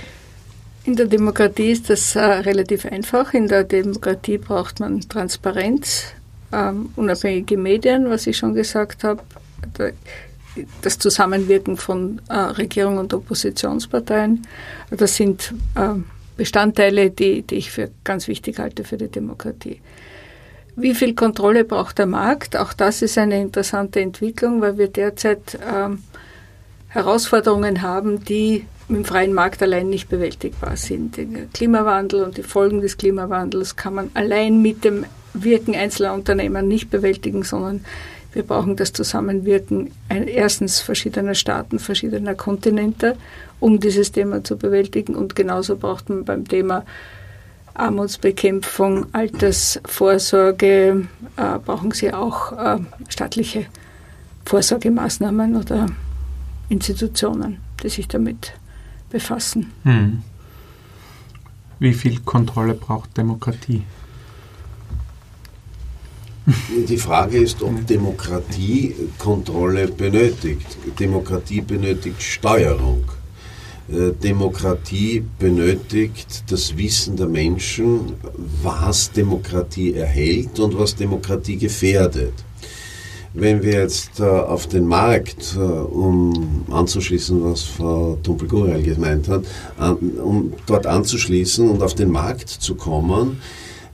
In 0.85 0.95
der 0.95 1.07
Demokratie 1.07 1.71
ist 1.71 1.89
das 1.89 2.15
äh, 2.15 2.19
relativ 2.19 2.85
einfach. 2.85 3.33
In 3.33 3.47
der 3.47 3.63
Demokratie 3.63 4.37
braucht 4.37 4.79
man 4.79 5.01
Transparenz, 5.01 6.05
ähm, 6.51 6.89
unabhängige 6.95 7.57
Medien, 7.57 8.09
was 8.09 8.25
ich 8.27 8.37
schon 8.37 8.53
gesagt 8.53 9.03
habe, 9.03 9.21
das 10.81 10.97
Zusammenwirken 10.97 11.77
von 11.77 12.21
äh, 12.29 12.33
Regierung 12.33 12.97
und 12.97 13.13
Oppositionsparteien. 13.13 14.47
Das 14.89 15.15
sind 15.15 15.53
äh, 15.75 15.95
Bestandteile, 16.37 17.11
die, 17.11 17.43
die 17.43 17.55
ich 17.55 17.71
für 17.71 17.91
ganz 18.03 18.27
wichtig 18.27 18.59
halte 18.59 18.83
für 18.83 18.97
die 18.97 19.09
Demokratie. 19.09 19.81
Wie 20.75 20.95
viel 20.95 21.13
Kontrolle 21.13 21.65
braucht 21.65 21.97
der 21.97 22.05
Markt? 22.05 22.55
Auch 22.55 22.71
das 22.71 23.01
ist 23.01 23.17
eine 23.17 23.41
interessante 23.41 23.99
Entwicklung, 23.99 24.61
weil 24.61 24.77
wir 24.77 24.87
derzeit 24.87 25.59
ähm, 25.69 26.03
Herausforderungen 26.87 27.81
haben, 27.81 28.23
die 28.23 28.65
im 28.89 29.05
freien 29.05 29.33
Markt 29.33 29.61
allein 29.61 29.89
nicht 29.89 30.09
bewältigbar 30.09 30.75
sind. 30.75 31.17
Der 31.17 31.25
Klimawandel 31.53 32.23
und 32.23 32.37
die 32.37 32.43
Folgen 32.43 32.81
des 32.81 32.97
Klimawandels 32.97 33.75
kann 33.75 33.93
man 33.93 34.11
allein 34.15 34.61
mit 34.61 34.83
dem 34.83 35.05
Wirken 35.33 35.75
einzelner 35.75 36.13
Unternehmen 36.13 36.67
nicht 36.67 36.89
bewältigen, 36.89 37.43
sondern 37.43 37.85
wir 38.33 38.43
brauchen 38.43 38.75
das 38.75 38.93
Zusammenwirken 38.93 39.91
erstens 40.09 40.81
verschiedener 40.81 41.33
Staaten, 41.33 41.79
verschiedener 41.79 42.35
Kontinente, 42.35 43.15
um 43.59 43.79
dieses 43.79 44.11
Thema 44.11 44.43
zu 44.43 44.57
bewältigen. 44.57 45.15
Und 45.15 45.35
genauso 45.35 45.77
braucht 45.77 46.09
man 46.09 46.25
beim 46.25 46.47
Thema 46.47 46.85
Armutsbekämpfung, 47.73 49.07
Altersvorsorge, 49.13 51.07
äh, 51.37 51.59
brauchen 51.65 51.91
Sie 51.91 52.13
auch 52.13 52.51
äh, 52.51 52.79
staatliche 53.07 53.65
Vorsorgemaßnahmen 54.45 55.55
oder 55.55 55.87
Institutionen, 56.67 57.57
die 57.81 57.89
sich 57.89 58.07
damit 58.07 58.53
befassen. 59.09 59.71
Hm. 59.83 60.23
Wie 61.79 61.93
viel 61.93 62.19
Kontrolle 62.19 62.73
braucht 62.73 63.17
Demokratie? 63.17 63.83
Die 66.87 66.97
Frage 66.97 67.37
ist, 67.37 67.61
ob 67.61 67.85
Demokratie 67.85 68.95
Kontrolle 69.17 69.87
benötigt. 69.87 70.77
Demokratie 70.99 71.61
benötigt 71.61 72.21
Steuerung. 72.21 73.03
Äh, 73.91 74.11
Demokratie 74.11 75.23
benötigt 75.37 76.43
das 76.47 76.75
Wissen 76.75 77.17
der 77.17 77.27
Menschen, 77.27 78.13
was 78.63 79.11
Demokratie 79.11 79.93
erhält 79.93 80.59
und 80.59 80.77
was 80.77 80.95
Demokratie 80.95 81.57
gefährdet. 81.57 82.33
Wenn 83.33 83.61
wir 83.61 83.73
jetzt 83.73 84.19
äh, 84.19 84.23
auf 84.23 84.65
den 84.65 84.87
Markt, 84.87 85.55
äh, 85.55 85.59
um 85.59 86.65
anzuschließen, 86.71 87.43
was 87.43 87.61
Frau 87.61 88.17
Tumpel-Gurel 88.23 88.81
gemeint 88.81 89.27
hat, 89.27 89.43
äh, 89.79 89.89
um 89.89 90.53
dort 90.65 90.87
anzuschließen 90.87 91.69
und 91.69 91.83
auf 91.83 91.93
den 91.93 92.09
Markt 92.09 92.49
zu 92.49 92.73
kommen, 92.73 93.39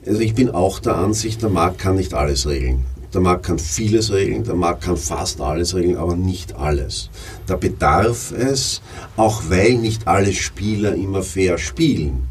also 0.06 0.22
ich 0.22 0.36
bin 0.36 0.51
auch 0.51 0.80
der 0.80 0.96
Ansicht, 0.96 1.42
der 1.42 1.50
Markt 1.50 1.80
kann 1.80 1.98
nicht 1.98 2.13
alles 2.13 2.48
regeln. 2.48 2.86
Der 3.13 3.20
Markt 3.20 3.46
kann 3.46 3.60
vieles 3.60 4.12
regeln, 4.12 4.46
der 4.46 4.56
Markt 4.56 4.84
kann 4.84 4.98
fast 4.98 5.42
alles 5.42 5.75
regeln, 5.75 5.98
aber 5.98 6.15
nicht 6.15 6.56
alles. 6.56 7.10
Da 7.46 7.58
bedarf 7.58 8.32
es, 8.32 8.82
auch 9.18 9.44
weil 9.50 9.74
nicht 9.74 10.08
alle 10.08 10.32
Spieler 10.32 10.96
immer 10.96 11.24
fair 11.24 11.58
spielen, 11.58 12.30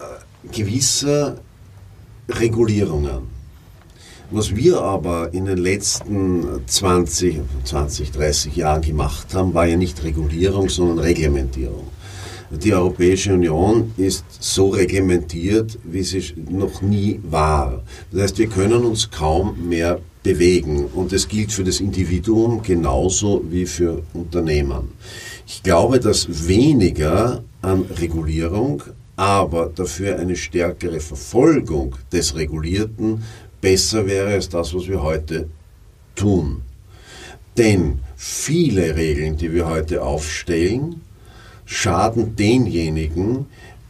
äh, 0.00 0.48
gewisser 0.54 1.36
Regulierungen. 2.28 3.31
Was 4.34 4.56
wir 4.56 4.80
aber 4.80 5.34
in 5.34 5.44
den 5.44 5.58
letzten 5.58 6.46
20, 6.66 7.40
20, 7.64 8.12
30 8.12 8.56
Jahren 8.56 8.80
gemacht 8.80 9.34
haben, 9.34 9.52
war 9.52 9.66
ja 9.66 9.76
nicht 9.76 10.02
Regulierung, 10.02 10.70
sondern 10.70 11.00
Reglementierung. 11.00 11.88
Die 12.50 12.72
Europäische 12.72 13.34
Union 13.34 13.92
ist 13.98 14.24
so 14.40 14.70
reglementiert, 14.70 15.78
wie 15.84 16.02
sie 16.02 16.32
noch 16.48 16.80
nie 16.80 17.20
war. 17.24 17.82
Das 18.10 18.22
heißt, 18.22 18.38
wir 18.38 18.46
können 18.46 18.84
uns 18.84 19.10
kaum 19.10 19.68
mehr 19.68 20.00
bewegen. 20.22 20.86
Und 20.86 21.12
das 21.12 21.28
gilt 21.28 21.52
für 21.52 21.64
das 21.64 21.80
Individuum 21.80 22.62
genauso 22.62 23.44
wie 23.50 23.66
für 23.66 24.02
Unternehmen. 24.14 24.92
Ich 25.46 25.62
glaube, 25.62 26.00
dass 26.00 26.48
weniger 26.48 27.44
an 27.60 27.84
Regulierung, 28.00 28.82
aber 29.14 29.70
dafür 29.74 30.18
eine 30.18 30.36
stärkere 30.36 31.00
Verfolgung 31.00 31.96
des 32.10 32.34
Regulierten 32.34 33.24
besser 33.62 34.06
wäre 34.06 34.34
als 34.34 34.50
das, 34.50 34.74
was 34.74 34.86
wir 34.86 35.02
heute 35.02 35.48
tun. 36.14 36.60
Denn 37.56 38.00
viele 38.16 38.94
Regeln, 38.96 39.38
die 39.38 39.52
wir 39.52 39.66
heute 39.66 40.02
aufstellen, 40.02 41.00
schaden 41.64 42.36
denjenigen, 42.36 43.46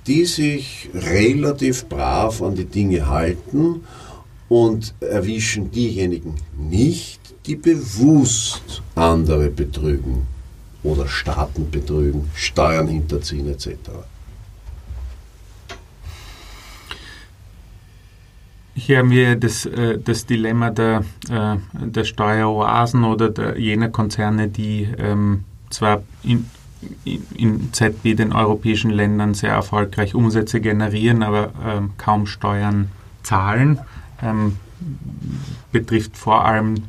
die 0.07 0.25
sich 0.25 0.89
relativ 0.95 1.87
brav 1.87 2.43
an 2.43 2.55
die 2.55 2.65
Dinge 2.65 3.09
halten 3.09 3.85
und 4.49 4.95
erwischen 5.01 5.71
diejenigen 5.71 6.35
nicht, 6.57 7.21
die 7.47 7.57
bewusst 7.57 8.83
andere 8.95 9.49
betrügen 9.49 10.27
oder 10.83 11.09
Staaten 11.09 11.71
betrügen, 11.71 12.31
Steuern 12.35 12.89
hinterziehen 12.89 13.49
etc. 13.49 13.69
hier 18.75 18.99
haben 18.99 19.11
wir 19.11 19.37
das, 19.37 19.67
äh, 19.67 19.99
das 19.99 20.27
Dilemma 20.27 20.71
der, 20.71 21.05
äh, 21.31 21.57
der 21.75 22.05
Steueroasen 22.05 23.05
oder 23.05 23.31
der, 23.31 23.59
jener 23.59 23.89
Konzerne, 23.89 24.49
die 24.49 24.89
ähm, 24.99 25.45
zwar 25.71 26.03
in, 26.23 26.47
in 27.05 27.73
ZB 27.73 28.17
den 28.17 28.33
europäischen 28.33 28.91
Ländern 28.91 29.35
sehr 29.35 29.53
erfolgreich 29.53 30.15
Umsätze 30.15 30.61
generieren, 30.61 31.23
aber 31.23 31.53
ähm, 31.65 31.91
kaum 31.99 32.27
Steuern 32.27 32.91
zahlen. 33.23 33.79
Ähm, 34.23 34.57
betrifft 35.71 36.17
vor 36.17 36.45
allem 36.45 36.85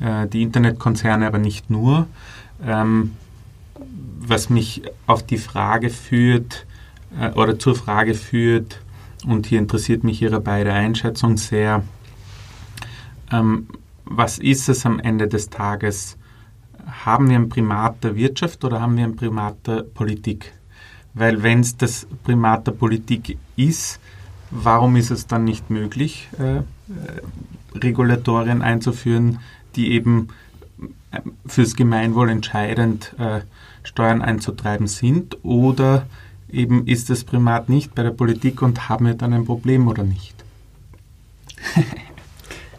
äh, 0.00 0.26
die 0.28 0.42
Internetkonzerne, 0.42 1.26
aber 1.26 1.38
nicht 1.38 1.70
nur. 1.70 2.06
Ähm, 2.64 3.12
was 4.18 4.50
mich 4.50 4.82
auf 5.06 5.24
die 5.24 5.38
Frage 5.38 5.90
führt 5.90 6.66
äh, 7.20 7.30
oder 7.30 7.58
zur 7.58 7.74
Frage 7.74 8.14
führt, 8.14 8.80
und 9.26 9.46
hier 9.46 9.58
interessiert 9.58 10.04
mich 10.04 10.20
Ihre 10.22 10.40
beide 10.40 10.72
Einschätzung 10.72 11.36
sehr, 11.36 11.82
ähm, 13.30 13.68
was 14.04 14.38
ist 14.38 14.68
es 14.68 14.84
am 14.84 14.98
Ende 14.98 15.28
des 15.28 15.50
Tages? 15.50 16.16
Haben 16.86 17.30
wir 17.30 17.36
ein 17.36 17.48
Primat 17.48 18.04
der 18.04 18.16
Wirtschaft 18.16 18.64
oder 18.64 18.80
haben 18.80 18.96
wir 18.96 19.04
ein 19.04 19.16
Primat 19.16 19.66
der 19.66 19.82
Politik? 19.82 20.52
Weil 21.14 21.42
wenn 21.42 21.60
es 21.60 21.76
das 21.76 22.06
Primat 22.24 22.66
der 22.66 22.72
Politik 22.72 23.38
ist, 23.56 24.00
warum 24.50 24.96
ist 24.96 25.10
es 25.10 25.26
dann 25.26 25.44
nicht 25.44 25.70
möglich, 25.70 26.28
äh, 26.38 26.58
äh, 26.58 26.62
Regulatorien 27.74 28.62
einzuführen, 28.62 29.38
die 29.74 29.92
eben 29.92 30.28
äh, 31.12 31.20
fürs 31.46 31.76
Gemeinwohl 31.76 32.30
entscheidend 32.30 33.14
äh, 33.18 33.40
Steuern 33.84 34.22
einzutreiben 34.22 34.86
sind? 34.86 35.38
Oder 35.44 36.06
eben 36.50 36.86
ist 36.86 37.10
das 37.10 37.24
Primat 37.24 37.68
nicht 37.68 37.94
bei 37.94 38.02
der 38.02 38.10
Politik 38.10 38.62
und 38.62 38.88
haben 38.88 39.06
wir 39.06 39.14
dann 39.14 39.32
ein 39.32 39.44
Problem 39.44 39.88
oder 39.88 40.02
nicht? 40.02 40.34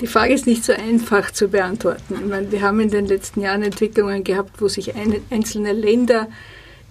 Die 0.02 0.08
Frage 0.08 0.34
ist 0.34 0.46
nicht 0.46 0.66
so 0.66 0.74
einfach 0.74 1.32
zu 1.32 1.48
beantworten. 1.48 2.16
Ich 2.16 2.26
meine, 2.26 2.52
wir 2.52 2.62
haben 2.62 2.82
in 2.82 2.90
den 2.90 3.06
letzten 3.06 3.40
Jahren 3.40 3.64
Entwicklungen 3.64 4.26
gehabt, 4.26 4.62
wo 4.62 4.68
sich 4.68 4.94
einzelne 5.30 5.72
Länder 5.72 6.28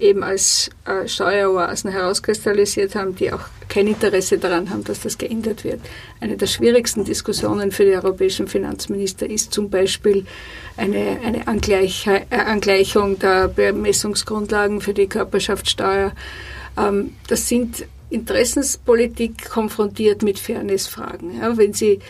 eben 0.01 0.25
als 0.25 0.71
äh, 0.87 1.07
Steueroasen 1.07 1.91
herauskristallisiert 1.91 2.95
haben, 2.95 3.15
die 3.15 3.33
auch 3.33 3.45
kein 3.69 3.87
Interesse 3.87 4.39
daran 4.39 4.71
haben, 4.71 4.85
dass 4.85 5.01
das 5.01 5.19
geändert 5.19 5.65
wird. 5.65 5.81
Eine 6.21 6.37
der 6.37 6.47
schwierigsten 6.47 7.05
Diskussionen 7.05 7.71
für 7.71 7.85
die 7.85 7.93
europäischen 7.93 8.49
Finanzminister 8.49 9.29
ist 9.29 9.53
zum 9.53 9.71
Beispiel 9.71 10.27
eine, 10.77 11.21
eine 11.25 11.47
Angleich, 11.47 12.07
äh, 12.07 12.25
Angleichung 12.35 13.19
der 13.19 13.49
Bemessungsgrundlagen 13.49 14.81
für 14.81 14.95
die 14.95 15.07
Körperschaftssteuer. 15.07 16.13
Ähm, 16.77 17.15
das 17.29 17.49
sind 17.49 17.87
Interessenspolitik 18.11 19.51
konfrontiert 19.51 20.23
mit 20.23 20.39
Fairnessfragen. 20.39 21.41
Ja, 21.41 21.57
wenn 21.57 21.73
Sie 21.73 22.01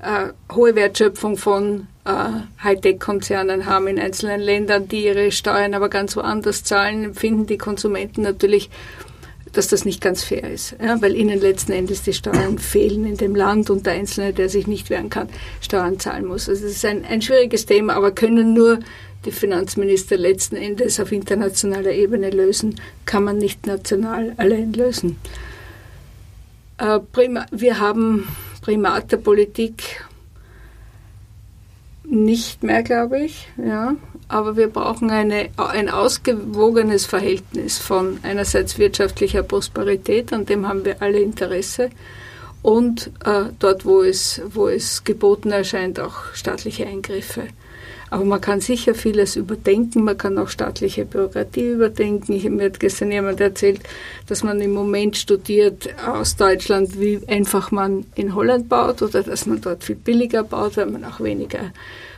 äh, 0.00 0.28
hohe 0.52 0.74
Wertschöpfung 0.74 1.36
von 1.36 1.86
äh, 2.04 2.10
Hightech-Konzernen 2.62 3.66
haben 3.66 3.88
in 3.88 3.98
einzelnen 3.98 4.40
Ländern, 4.40 4.88
die 4.88 5.04
ihre 5.06 5.32
Steuern 5.32 5.74
aber 5.74 5.88
ganz 5.88 6.16
woanders 6.16 6.64
zahlen, 6.64 7.04
empfinden 7.04 7.46
die 7.46 7.58
Konsumenten 7.58 8.22
natürlich, 8.22 8.68
dass 9.52 9.68
das 9.68 9.84
nicht 9.84 10.00
ganz 10.00 10.24
fair 10.24 10.50
ist, 10.50 10.76
ja, 10.82 11.00
weil 11.00 11.14
ihnen 11.16 11.40
letzten 11.40 11.72
Endes 11.72 12.02
die 12.02 12.12
Steuern 12.12 12.58
fehlen 12.58 13.06
in 13.06 13.16
dem 13.16 13.34
Land 13.34 13.70
und 13.70 13.86
der 13.86 13.94
Einzelne, 13.94 14.32
der 14.32 14.48
sich 14.48 14.66
nicht 14.66 14.90
wehren 14.90 15.10
kann, 15.10 15.28
Steuern 15.60 15.98
zahlen 15.98 16.26
muss. 16.26 16.48
Also 16.48 16.66
es 16.66 16.72
ist 16.72 16.84
ein, 16.84 17.04
ein 17.04 17.22
schwieriges 17.22 17.64
Thema, 17.64 17.94
aber 17.94 18.10
können 18.10 18.52
nur 18.52 18.80
die 19.24 19.32
Finanzminister 19.32 20.16
letzten 20.16 20.56
Endes 20.56 21.00
auf 21.00 21.12
internationaler 21.12 21.92
Ebene 21.92 22.30
lösen, 22.30 22.80
kann 23.06 23.24
man 23.24 23.38
nicht 23.38 23.66
national 23.66 24.34
allein 24.36 24.72
lösen. 24.72 25.18
Äh, 26.78 27.00
wir 27.50 27.80
haben 27.80 28.28
Primat 28.60 29.12
der 29.12 29.18
Politik 29.18 30.04
nicht 32.04 32.62
mehr, 32.62 32.82
glaube 32.82 33.20
ich. 33.20 33.48
Ja. 33.56 33.96
Aber 34.28 34.56
wir 34.56 34.68
brauchen 34.68 35.10
eine, 35.10 35.50
ein 35.56 35.88
ausgewogenes 35.88 37.06
Verhältnis 37.06 37.78
von 37.78 38.18
einerseits 38.22 38.78
wirtschaftlicher 38.78 39.42
Prosperität, 39.42 40.32
an 40.32 40.46
dem 40.46 40.66
haben 40.66 40.84
wir 40.84 41.02
alle 41.02 41.20
Interesse, 41.20 41.90
und 42.62 43.10
äh, 43.26 43.44
dort, 43.58 43.84
wo 43.84 44.02
es, 44.02 44.40
wo 44.46 44.68
es 44.68 45.04
geboten 45.04 45.50
erscheint, 45.50 46.00
auch 46.00 46.32
staatliche 46.32 46.86
Eingriffe. 46.86 47.48
Aber 48.14 48.24
man 48.24 48.40
kann 48.40 48.60
sicher 48.60 48.94
vieles 48.94 49.34
überdenken, 49.34 50.04
man 50.04 50.16
kann 50.16 50.38
auch 50.38 50.46
staatliche 50.46 51.04
Bürokratie 51.04 51.70
überdenken. 51.70 52.34
Ich, 52.34 52.48
mir 52.48 52.66
hat 52.66 52.78
gestern 52.78 53.10
jemand 53.10 53.40
erzählt, 53.40 53.80
dass 54.28 54.44
man 54.44 54.60
im 54.60 54.72
Moment 54.72 55.16
studiert 55.16 55.88
aus 56.06 56.36
Deutschland, 56.36 57.00
wie 57.00 57.18
einfach 57.26 57.72
man 57.72 58.06
in 58.14 58.36
Holland 58.36 58.68
baut 58.68 59.02
oder 59.02 59.24
dass 59.24 59.46
man 59.46 59.60
dort 59.60 59.82
viel 59.82 59.96
billiger 59.96 60.44
baut, 60.44 60.76
weil 60.76 60.86
man 60.86 61.04
auch 61.04 61.18
weniger 61.18 61.72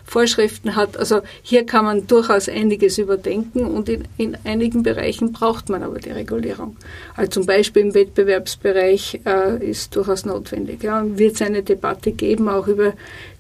Vorschriften 0.07 0.77
hat. 0.77 0.97
Also 0.97 1.21
hier 1.43 1.67
kann 1.67 1.85
man 1.85 2.07
durchaus 2.07 2.49
einiges 2.49 2.97
überdenken 2.97 3.65
und 3.65 3.89
in, 3.89 4.05
in 4.17 4.37
einigen 4.45 4.83
Bereichen 4.85 5.33
braucht 5.33 5.69
man 5.69 5.83
aber 5.83 5.99
die 5.99 6.11
Regulierung. 6.11 6.77
Also 7.17 7.33
zum 7.33 7.47
Beispiel 7.47 7.83
im 7.83 7.95
Wettbewerbsbereich 7.95 9.21
äh, 9.27 9.69
ist 9.69 9.97
durchaus 9.97 10.25
notwendig. 10.25 10.85
Ja, 10.85 11.05
wird 11.05 11.35
es 11.35 11.43
eine 11.43 11.63
Debatte 11.63 12.13
geben, 12.13 12.49
auch 12.49 12.69
über 12.69 12.95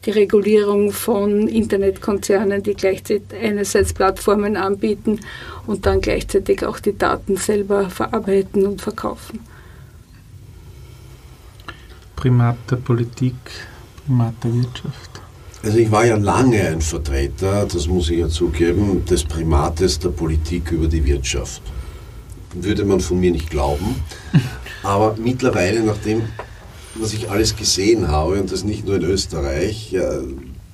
die 0.04 0.10
Regulierung 0.10 0.92
von 0.92 1.46
Internetkonzernen, 1.46 2.62
die 2.62 2.74
gleichzeitig 2.74 3.22
einerseits 3.40 3.92
Plattformen 3.92 4.56
anbieten 4.56 5.20
und 5.66 5.86
dann 5.86 6.00
gleichzeitig 6.00 6.66
auch 6.66 6.80
die 6.80 6.98
Daten 6.98 7.36
selber 7.36 7.90
verarbeiten 7.90 8.66
und 8.66 8.82
verkaufen. 8.82 9.40
Primat 12.16 12.56
der 12.70 12.76
Politik, 12.76 13.34
Primat 14.04 14.34
der 14.42 14.54
Wirtschaft. 14.54 15.25
Also 15.66 15.78
ich 15.78 15.90
war 15.90 16.06
ja 16.06 16.16
lange 16.16 16.60
ein 16.60 16.80
Vertreter, 16.80 17.66
das 17.66 17.88
muss 17.88 18.08
ich 18.08 18.20
ja 18.20 18.28
zugeben, 18.28 19.04
des 19.04 19.24
Primates 19.24 19.98
der 19.98 20.10
Politik 20.10 20.70
über 20.70 20.86
die 20.86 21.04
Wirtschaft. 21.04 21.60
Würde 22.54 22.84
man 22.84 23.00
von 23.00 23.18
mir 23.18 23.32
nicht 23.32 23.50
glauben. 23.50 23.96
Aber 24.84 25.16
mittlerweile, 25.18 25.82
nachdem, 25.82 26.22
was 26.94 27.12
ich 27.14 27.28
alles 27.30 27.56
gesehen 27.56 28.06
habe, 28.06 28.40
und 28.40 28.52
das 28.52 28.62
nicht 28.62 28.86
nur 28.86 28.94
in 28.94 29.02
Österreich, 29.02 29.96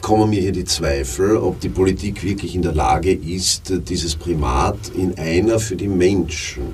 kommen 0.02 0.28
mir 0.28 0.42
hier 0.42 0.52
die 0.52 0.66
Zweifel, 0.66 1.38
ob 1.38 1.59
die 1.61 1.70
Politik 1.70 2.22
wirklich 2.22 2.55
in 2.55 2.61
der 2.61 2.74
Lage 2.74 3.14
ist, 3.14 3.72
dieses 3.88 4.14
Primat 4.14 4.76
in 4.94 5.16
einer 5.16 5.59
für 5.59 5.76
die 5.76 5.88
Menschen 5.88 6.64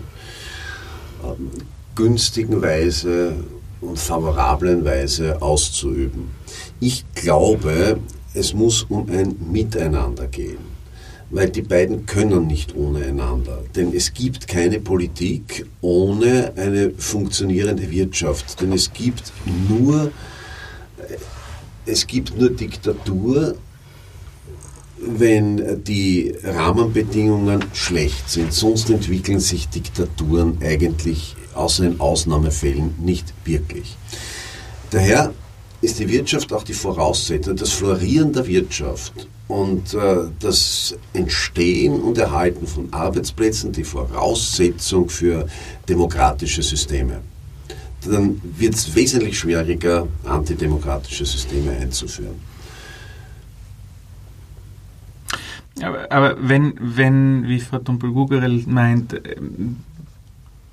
ähm, 1.24 1.50
günstigen 1.94 2.61
Weise 2.62 3.37
und 3.81 3.96
favorablen 3.96 4.85
Weise 4.85 5.40
auszuüben. 5.40 6.38
Ich 6.81 7.05
glaube, 7.14 7.99
es 8.35 8.55
muss 8.55 8.85
um 8.85 9.09
ein 9.11 9.35
Miteinander 9.51 10.29
gehen, 10.29 10.59
weil 11.31 11.51
die 11.51 11.62
beiden 11.62 12.07
können 12.07 12.47
nicht 12.47 12.77
ohne 12.77 13.05
einander. 13.05 13.62
Denn 13.75 13.93
es 13.93 14.12
gibt 14.12 14.47
keine 14.47 14.79
Politik 14.79 15.67
ohne 15.81 16.53
eine 16.57 16.93
funktionierende 16.93 17.91
Wirtschaft. 17.91 18.61
Denn 18.61 18.73
es 18.73 18.93
gibt 18.93 19.33
nur, 19.69 20.12
es 21.85 22.07
gibt 22.07 22.38
nur 22.38 22.51
Diktatur, 22.51 23.57
wenn 25.01 25.83
die 25.85 26.35
Rahmenbedingungen 26.45 27.64
schlecht 27.73 28.31
sind. 28.31 28.53
Sonst 28.53 28.91
entwickeln 28.91 29.41
sich 29.41 29.69
Diktaturen 29.69 30.59
eigentlich 30.62 31.35
außer 31.55 31.85
in 31.85 32.01
Ausnahmefällen 32.01 32.95
nicht 33.01 33.33
wirklich. 33.45 33.97
Daher 34.91 35.33
ist 35.81 35.99
die 35.99 36.09
Wirtschaft 36.09 36.53
auch 36.53 36.64
die 36.64 36.75
Voraussetzung, 36.75 37.57
das 37.57 37.73
Florieren 37.73 38.33
der 38.33 38.47
Wirtschaft 38.47 39.29
und 39.47 39.95
äh, 39.95 40.29
das 40.41 40.97
Entstehen 41.12 42.01
und 42.01 42.19
Erhalten 42.19 42.67
von 42.67 42.93
Arbeitsplätzen 42.93 43.73
die 43.73 43.85
Voraussetzung 43.85 45.09
für 45.09 45.47
demokratische 45.88 46.62
Systeme. 46.62 47.21
Dann 48.05 48.41
wird 48.57 48.75
es 48.75 48.95
wesentlich 48.95 49.38
schwieriger, 49.38 50.07
antidemokratische 50.25 51.25
Systeme 51.25 51.73
einzuführen. 51.73 52.37
Aber, 55.83 56.11
aber 56.11 56.37
wenn, 56.41 56.75
wenn, 56.81 57.47
wie 57.47 57.61
Frau 57.61 57.79
Tumpel-Gugerel 57.79 58.64
meint, 58.67 59.21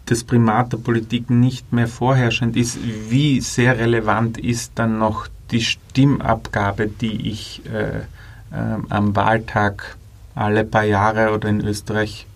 das 0.06 0.24
Primat 0.24 0.74
der 0.74 0.78
Politik 0.78 1.30
nicht 1.30 1.74
mehr 1.74 1.88
vorherrschend 1.88 2.56
ist, 2.56 2.78
wie 3.10 3.42
sehr 3.42 3.78
relevant 3.78 4.38
ist 4.38 4.74
dann 4.76 5.00
noch 5.00 5.28
die 5.52 5.62
Stimmabgabe, 5.62 6.88
die 6.88 7.30
ich 7.30 7.62
äh, 7.66 8.00
äh, 8.00 8.04
am 8.90 9.16
Wahltag 9.16 9.98
alle 10.36 10.64
paar 10.64 10.84
Jahre 10.84 11.34
oder 11.34 11.50
in 11.50 11.62
Österreich 11.62 12.28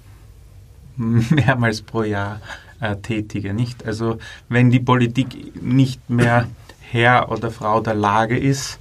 mehrmals 0.98 1.82
pro 1.82 2.04
Jahr 2.04 2.42
äh, 2.80 2.96
tätige, 2.96 3.54
nicht? 3.54 3.86
Also 3.86 4.18
wenn 4.48 4.70
die 4.72 4.80
Politik 4.80 5.62
nicht 5.62 6.10
mehr 6.10 6.48
Herr 6.80 7.32
oder 7.32 7.52
Frau 7.52 7.82
der 7.82 7.96
Lage 7.96 8.38
ist, 8.38 8.80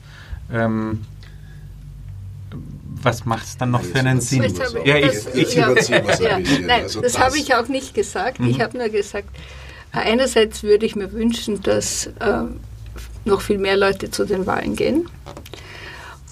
ähm, 0.53 1.05
was 3.03 3.25
macht 3.25 3.45
es 3.45 3.57
dann 3.57 3.71
noch 3.71 3.83
für 3.83 3.99
einen 3.99 4.21
Sinn? 4.21 4.53
ja, 4.85 4.97
ich, 4.97 5.27
ich 5.35 5.55
ja. 5.55 5.69
Nein, 5.69 6.83
also 6.83 7.01
das, 7.01 7.13
das 7.13 7.23
habe 7.23 7.39
ich 7.39 7.55
auch 7.55 7.69
nicht 7.69 7.95
gesagt. 7.95 8.41
Mhm. 8.41 8.49
Ich 8.49 8.61
habe 8.61 8.77
nur 8.79 8.89
gesagt, 8.89 9.29
einerseits 9.93 10.63
würde 10.63 10.87
ich 10.87 10.97
mir 10.97 11.13
wünschen, 11.13 11.63
dass 11.63 12.07
äh, 12.07 12.45
noch 13.25 13.41
viel 13.41 13.59
mehr 13.59 13.77
Leute 13.77 14.11
zu 14.11 14.25
den 14.25 14.47
Wahlen 14.47 14.77
gehen. 14.77 15.09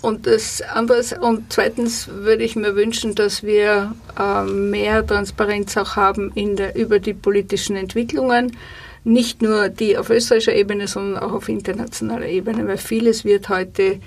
Und 0.02 0.26
das 0.26 0.62
anderes, 0.62 1.12
und 1.12 1.52
zweitens 1.52 2.09
würde 2.09 2.44
ich 2.44 2.55
mir 2.55 2.76
wünschen, 2.76 3.14
dass 3.14 3.42
wir 3.42 3.94
äh, 4.18 4.42
mehr 4.44 5.07
Transparenz 5.07 5.76
auch 5.76 5.96
haben 5.96 6.33
in 6.35 6.57
der, 6.57 6.76
über 6.76 6.98
die 6.98 7.14
politischen 7.14 7.76
Entwicklungen. 7.76 8.57
Nicht 9.05 9.40
nur 9.40 9.68
die 9.68 9.96
auf 9.96 10.11
österreichischer 10.11 10.55
Ebene, 10.55 10.87
sondern 10.87 11.22
auch 11.22 11.33
auf 11.33 11.48
internationaler 11.48 12.26
Ebene, 12.26 12.66
weil 12.68 12.79
vieles 12.79 13.24
wird 13.24 13.48
heute 13.48 14.00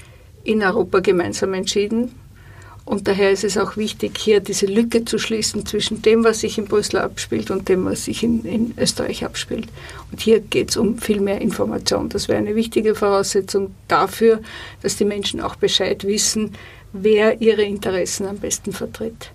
in 0.44 0.64
Europa 0.64 1.00
gemeinsam 1.00 1.54
entschieden. 1.54 2.16
Und 2.86 3.08
daher 3.08 3.32
ist 3.32 3.44
es 3.44 3.58
auch 3.58 3.78
wichtig, 3.78 4.18
hier 4.18 4.40
diese 4.40 4.66
Lücke 4.66 5.06
zu 5.06 5.20
schließen 5.20 5.66
zwischen 5.66 6.02
dem, 6.02 6.24
was 6.24 6.40
sich 6.40 6.58
in 6.58 6.66
Brüssel 6.66 6.98
abspielt 6.98 7.52
und 7.52 7.70
dem, 7.70 7.86
was 7.86 8.06
sich 8.06 8.24
in, 8.24 8.44
in 8.46 8.74
Österreich 8.78 9.24
abspielt. 9.24 9.68
Und 10.12 10.22
hier 10.22 10.40
geht 10.40 10.72
es 10.72 10.78
um 10.78 10.98
viel 10.98 11.22
mehr 11.22 11.40
Information. 11.40 12.10
Das 12.10 12.28
wäre 12.28 12.40
eine 12.40 12.56
wichtige 12.56 12.96
Voraussetzung 12.96 13.76
dafür, 13.88 14.42
dass 14.82 14.98
die 14.98 15.06
Menschen 15.06 15.40
auch 15.40 15.56
Bescheid 15.56 16.04
wissen, 16.04 16.54
wer 16.92 17.42
ihre 17.42 17.62
Interessen 17.62 18.26
am 18.26 18.38
besten 18.38 18.72
vertritt 18.72 19.32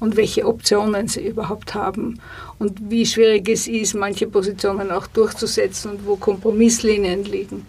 und 0.00 0.16
welche 0.16 0.46
Optionen 0.46 1.08
sie 1.08 1.26
überhaupt 1.26 1.74
haben 1.74 2.20
und 2.58 2.90
wie 2.90 3.06
schwierig 3.06 3.48
es 3.48 3.66
ist, 3.66 3.94
manche 3.94 4.26
Positionen 4.26 4.90
auch 4.90 5.06
durchzusetzen 5.06 5.92
und 5.92 6.06
wo 6.06 6.16
Kompromisslinien 6.16 7.24
liegen. 7.24 7.66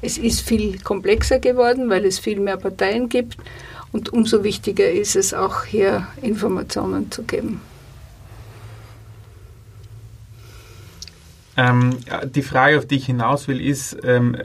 Es 0.00 0.16
ist 0.16 0.42
viel 0.42 0.78
komplexer 0.78 1.40
geworden, 1.40 1.90
weil 1.90 2.04
es 2.04 2.18
viel 2.20 2.38
mehr 2.38 2.56
Parteien 2.56 3.08
gibt 3.08 3.36
und 3.92 4.12
umso 4.12 4.44
wichtiger 4.44 4.90
ist 4.90 5.16
es 5.16 5.34
auch 5.34 5.64
hier 5.64 6.06
Informationen 6.22 7.10
zu 7.10 7.22
geben. 7.22 7.60
Ähm, 11.56 11.96
die 12.34 12.42
Frage, 12.42 12.78
auf 12.78 12.86
die 12.86 12.96
ich 12.96 13.06
hinaus 13.06 13.48
will, 13.48 13.60
ist, 13.60 13.96
ähm, 14.04 14.36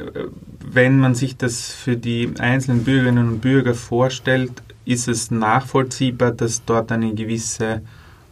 wenn 0.66 1.00
man 1.00 1.14
sich 1.14 1.38
das 1.38 1.72
für 1.72 1.96
die 1.96 2.34
einzelnen 2.40 2.84
Bürgerinnen 2.84 3.28
und 3.28 3.40
Bürger 3.40 3.76
vorstellt, 3.76 4.52
ist 4.86 5.08
es 5.08 5.30
nachvollziehbar, 5.30 6.32
dass 6.32 6.66
dort 6.66 6.92
eine 6.92 7.14
gewisse 7.14 7.82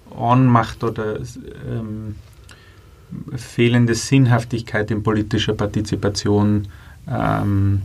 Ohnmacht 0.09 0.83
oder 0.83 1.19
ähm, 1.69 2.15
fehlende 3.35 3.93
Sinnhaftigkeit 3.93 4.89
in 4.89 5.03
politischer 5.03 5.53
Partizipation 5.53 6.67
ähm, 7.07 7.83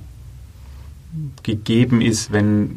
gegeben 1.42 2.00
ist, 2.00 2.32
wenn, 2.32 2.76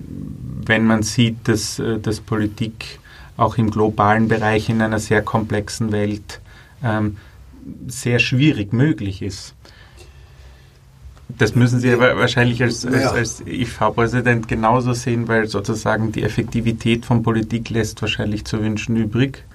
wenn 0.66 0.86
man 0.86 1.04
sieht, 1.04 1.48
dass, 1.48 1.80
äh, 1.80 2.00
dass 2.00 2.20
Politik 2.22 3.00
auch 3.38 3.58
im 3.58 3.72
globalen 3.72 4.28
Bereich 4.28 4.70
in 4.70 4.82
einer 4.82 5.00
sehr 5.00 5.22
komplexen 5.22 5.92
Welt 5.92 6.42
ähm, 6.84 7.18
sehr 7.88 8.20
schwierig 8.20 8.74
möglich 8.74 9.22
ist. 9.22 9.56
Das 11.38 11.56
müssen 11.56 11.80
Sie 11.80 11.92
aber 11.92 12.18
wahrscheinlich 12.18 12.62
als, 12.64 12.86
als, 12.86 13.12
als 13.12 13.42
IV-Präsident 13.42 14.48
genauso 14.48 14.94
sehen, 14.94 15.28
weil 15.28 15.48
sozusagen 15.48 16.12
die 16.12 16.24
Effektivität 16.24 17.06
von 17.06 17.24
Politik 17.24 17.70
lässt 17.70 18.02
wahrscheinlich 18.02 18.46
zu 18.46 18.62
wünschen 18.62 18.96
übrig. 18.98 19.46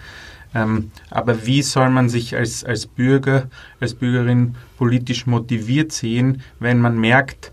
Ähm, 0.55 0.93
aber 1.11 1.47
wie 1.47 1.63
soll 1.63 1.91
man 1.91 2.09
sich 2.09 2.37
als, 2.37 2.65
als 2.65 2.87
Bürger, 2.87 3.49
als 3.81 3.95
Bürgerin 3.95 4.55
politisch 4.79 5.27
motiviert 5.27 5.91
sehen, 5.91 6.43
wenn 6.61 6.81
man 6.81 6.99
merkt, 6.99 7.53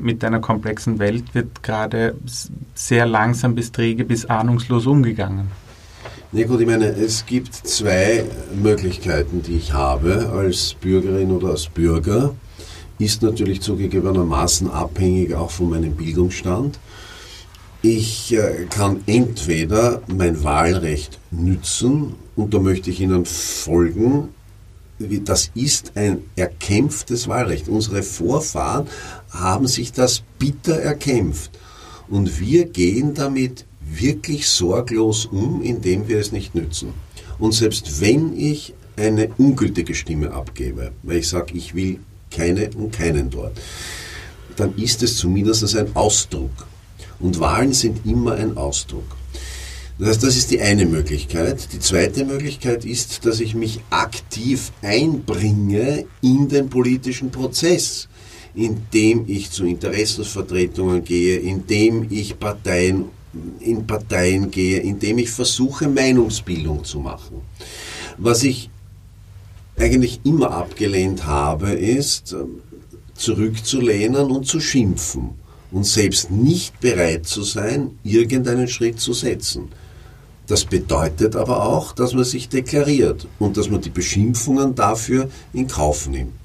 mit 0.00 0.22
einer 0.24 0.40
komplexen 0.40 0.98
Welt 0.98 1.34
wird 1.34 1.62
gerade 1.62 2.14
sehr 2.74 3.06
langsam 3.06 3.54
bis 3.54 3.72
träge 3.72 4.04
bis 4.04 4.26
ahnungslos 4.26 4.86
umgegangen. 4.86 5.48
Na 6.34 6.44
gut, 6.44 6.60
ich 6.60 6.66
meine, 6.66 6.86
es 6.86 7.26
gibt 7.26 7.54
zwei 7.54 8.24
Möglichkeiten, 8.54 9.42
die 9.42 9.56
ich 9.56 9.74
habe 9.74 10.30
als 10.34 10.74
Bürgerin 10.74 11.30
oder 11.30 11.48
als 11.48 11.66
Bürger. 11.66 12.34
Ist 12.98 13.22
natürlich 13.22 13.60
zugegebenermaßen 13.60 14.70
abhängig 14.70 15.34
auch 15.34 15.50
von 15.50 15.70
meinem 15.70 15.94
Bildungsstand. 15.94 16.78
Ich 17.82 18.32
äh, 18.32 18.66
kann 18.70 19.02
entweder 19.06 20.02
mein 20.06 20.42
Wahlrecht 20.44 21.18
nützen 21.30 22.14
und 22.36 22.54
da 22.54 22.60
möchte 22.60 22.90
ich 22.90 23.00
Ihnen 23.00 23.26
folgen, 23.26 24.28
das 24.98 25.50
ist 25.54 25.92
ein 25.96 26.22
erkämpftes 26.36 27.28
Wahlrecht. 27.28 27.68
Unsere 27.68 28.02
Vorfahren 28.02 28.86
haben 29.32 29.66
sich 29.66 29.92
das 29.92 30.22
bitter 30.38 30.76
erkämpft. 30.76 31.50
Und 32.08 32.40
wir 32.40 32.66
gehen 32.66 33.14
damit 33.14 33.64
wirklich 33.80 34.48
sorglos 34.48 35.26
um, 35.26 35.62
indem 35.62 36.08
wir 36.08 36.18
es 36.18 36.32
nicht 36.32 36.54
nützen. 36.54 36.94
Und 37.38 37.52
selbst 37.52 38.00
wenn 38.00 38.38
ich 38.38 38.74
eine 38.96 39.28
ungültige 39.38 39.94
Stimme 39.94 40.32
abgebe, 40.32 40.92
weil 41.02 41.18
ich 41.18 41.28
sage, 41.28 41.54
ich 41.54 41.74
will 41.74 41.98
keine 42.30 42.70
und 42.76 42.92
keinen 42.92 43.30
dort, 43.30 43.58
dann 44.56 44.74
ist 44.76 45.02
es 45.02 45.16
zumindest 45.16 45.74
ein 45.76 45.94
Ausdruck. 45.96 46.50
Und 47.18 47.40
Wahlen 47.40 47.72
sind 47.72 48.04
immer 48.04 48.34
ein 48.34 48.56
Ausdruck. 48.56 49.16
Das 49.98 50.08
heißt, 50.08 50.22
das 50.24 50.36
ist 50.36 50.50
die 50.50 50.60
eine 50.60 50.86
Möglichkeit. 50.86 51.72
Die 51.72 51.78
zweite 51.78 52.24
Möglichkeit 52.24 52.84
ist, 52.84 53.24
dass 53.24 53.40
ich 53.40 53.54
mich 53.54 53.80
aktiv 53.90 54.72
einbringe 54.82 56.06
in 56.20 56.48
den 56.48 56.68
politischen 56.70 57.30
Prozess, 57.30 58.08
indem 58.54 59.24
ich 59.26 59.50
zu 59.50 59.64
Interessensvertretungen 59.64 61.04
gehe, 61.04 61.38
indem 61.38 62.06
ich 62.10 62.38
Parteien 62.38 63.06
in 63.60 63.86
Parteien 63.86 64.50
gehe, 64.50 64.80
indem 64.80 65.18
ich 65.18 65.30
versuche, 65.30 65.88
Meinungsbildung 65.88 66.84
zu 66.84 67.00
machen. 67.00 67.40
Was 68.18 68.42
ich 68.42 68.68
eigentlich 69.78 70.20
immer 70.24 70.50
abgelehnt 70.50 71.26
habe, 71.26 71.70
ist 71.70 72.36
zurückzulehnen 73.14 74.30
und 74.30 74.46
zu 74.46 74.60
schimpfen 74.60 75.30
und 75.70 75.86
selbst 75.86 76.30
nicht 76.30 76.78
bereit 76.80 77.26
zu 77.26 77.42
sein, 77.42 77.98
irgendeinen 78.02 78.68
Schritt 78.68 79.00
zu 79.00 79.14
setzen. 79.14 79.68
Das 80.46 80.64
bedeutet 80.64 81.34
aber 81.36 81.64
auch, 81.64 81.92
dass 81.92 82.12
man 82.12 82.24
sich 82.24 82.48
deklariert 82.48 83.26
und 83.38 83.56
dass 83.56 83.70
man 83.70 83.80
die 83.80 83.90
Beschimpfungen 83.90 84.74
dafür 84.74 85.30
in 85.52 85.66
Kauf 85.66 86.08
nimmt. 86.08 86.41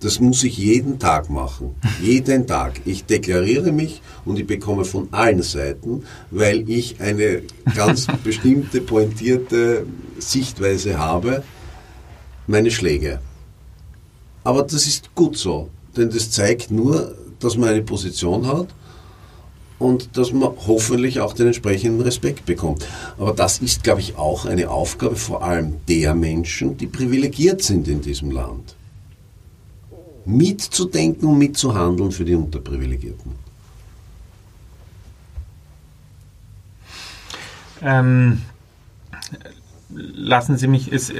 Das 0.00 0.20
muss 0.20 0.44
ich 0.44 0.58
jeden 0.58 0.98
Tag 0.98 1.30
machen. 1.30 1.74
Jeden 2.02 2.46
Tag. 2.46 2.82
Ich 2.84 3.06
deklariere 3.06 3.72
mich 3.72 4.02
und 4.26 4.38
ich 4.38 4.46
bekomme 4.46 4.84
von 4.84 5.08
allen 5.10 5.42
Seiten, 5.42 6.04
weil 6.30 6.68
ich 6.68 7.00
eine 7.00 7.42
ganz 7.74 8.06
bestimmte, 8.24 8.82
pointierte 8.82 9.86
Sichtweise 10.18 10.98
habe, 10.98 11.42
meine 12.46 12.70
Schläge. 12.70 13.20
Aber 14.44 14.62
das 14.62 14.86
ist 14.86 15.14
gut 15.14 15.36
so, 15.36 15.70
denn 15.96 16.10
das 16.10 16.30
zeigt 16.30 16.70
nur, 16.70 17.16
dass 17.40 17.56
man 17.56 17.70
eine 17.70 17.82
Position 17.82 18.46
hat 18.46 18.68
und 19.78 20.16
dass 20.16 20.32
man 20.32 20.52
hoffentlich 20.66 21.20
auch 21.20 21.32
den 21.32 21.48
entsprechenden 21.48 22.00
Respekt 22.02 22.46
bekommt. 22.46 22.86
Aber 23.18 23.32
das 23.32 23.58
ist, 23.58 23.82
glaube 23.82 24.00
ich, 24.00 24.16
auch 24.16 24.44
eine 24.46 24.70
Aufgabe 24.70 25.16
vor 25.16 25.42
allem 25.42 25.76
der 25.88 26.14
Menschen, 26.14 26.76
die 26.76 26.86
privilegiert 26.86 27.62
sind 27.62 27.88
in 27.88 28.02
diesem 28.02 28.30
Land. 28.30 28.75
Mitzudenken 30.26 31.28
und 31.28 31.38
mitzuhandeln 31.38 32.10
für 32.10 32.24
die 32.24 32.34
Unterprivilegierten. 32.34 33.32
Ähm, 37.82 38.42
lassen 39.90 40.56
Sie 40.56 40.66
mich, 40.66 40.92
es, 40.92 41.12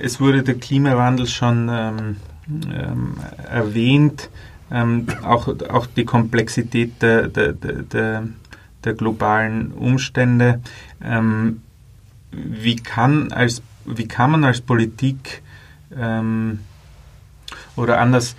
es 0.00 0.20
wurde 0.20 0.42
der 0.42 0.54
Klimawandel 0.54 1.26
schon 1.26 1.68
ähm, 1.70 2.16
ähm, 2.72 3.16
erwähnt 3.50 4.30
ähm, 4.70 5.06
auch, 5.22 5.48
auch 5.70 5.86
die 5.86 6.04
Komplexität 6.04 7.00
der, 7.02 7.28
der, 7.28 7.52
der, 7.52 8.28
der 8.84 8.94
globalen 8.94 9.72
Umstände. 9.72 10.60
Ähm, 11.02 11.62
wie, 12.30 12.76
kann 12.76 13.32
als, 13.32 13.62
wie 13.86 14.06
kann 14.06 14.32
man 14.32 14.44
als 14.44 14.60
Politik 14.60 15.42
ähm, 15.96 16.60
oder 17.78 17.98
anders, 17.98 18.36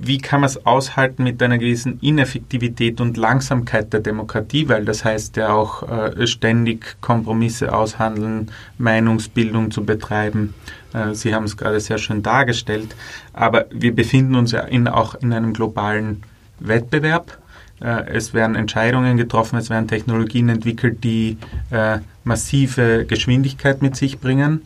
wie 0.00 0.18
kann 0.18 0.40
man 0.40 0.48
es 0.48 0.66
aushalten 0.66 1.24
mit 1.24 1.42
einer 1.42 1.58
gewissen 1.58 1.98
Ineffektivität 2.00 3.00
und 3.00 3.16
Langsamkeit 3.16 3.92
der 3.92 4.00
Demokratie, 4.00 4.68
weil 4.68 4.84
das 4.84 5.04
heißt 5.04 5.36
ja 5.36 5.52
auch 5.52 5.82
äh, 5.88 6.26
ständig 6.26 6.96
Kompromisse 7.00 7.74
aushandeln, 7.74 8.50
Meinungsbildung 8.78 9.70
zu 9.70 9.84
betreiben. 9.84 10.54
Äh, 10.92 11.14
Sie 11.14 11.34
haben 11.34 11.44
es 11.44 11.56
gerade 11.56 11.80
sehr 11.80 11.98
schön 11.98 12.22
dargestellt, 12.22 12.94
aber 13.32 13.66
wir 13.70 13.94
befinden 13.94 14.36
uns 14.36 14.52
ja 14.52 14.60
in, 14.60 14.86
auch 14.88 15.14
in 15.16 15.32
einem 15.32 15.52
globalen 15.52 16.22
Wettbewerb. 16.60 17.38
Äh, 17.80 18.08
es 18.08 18.32
werden 18.32 18.56
Entscheidungen 18.56 19.16
getroffen, 19.16 19.58
es 19.58 19.70
werden 19.70 19.88
Technologien 19.88 20.48
entwickelt, 20.48 21.02
die 21.04 21.36
äh, 21.70 21.98
massive 22.24 23.06
Geschwindigkeit 23.06 23.82
mit 23.82 23.96
sich 23.96 24.18
bringen. 24.18 24.62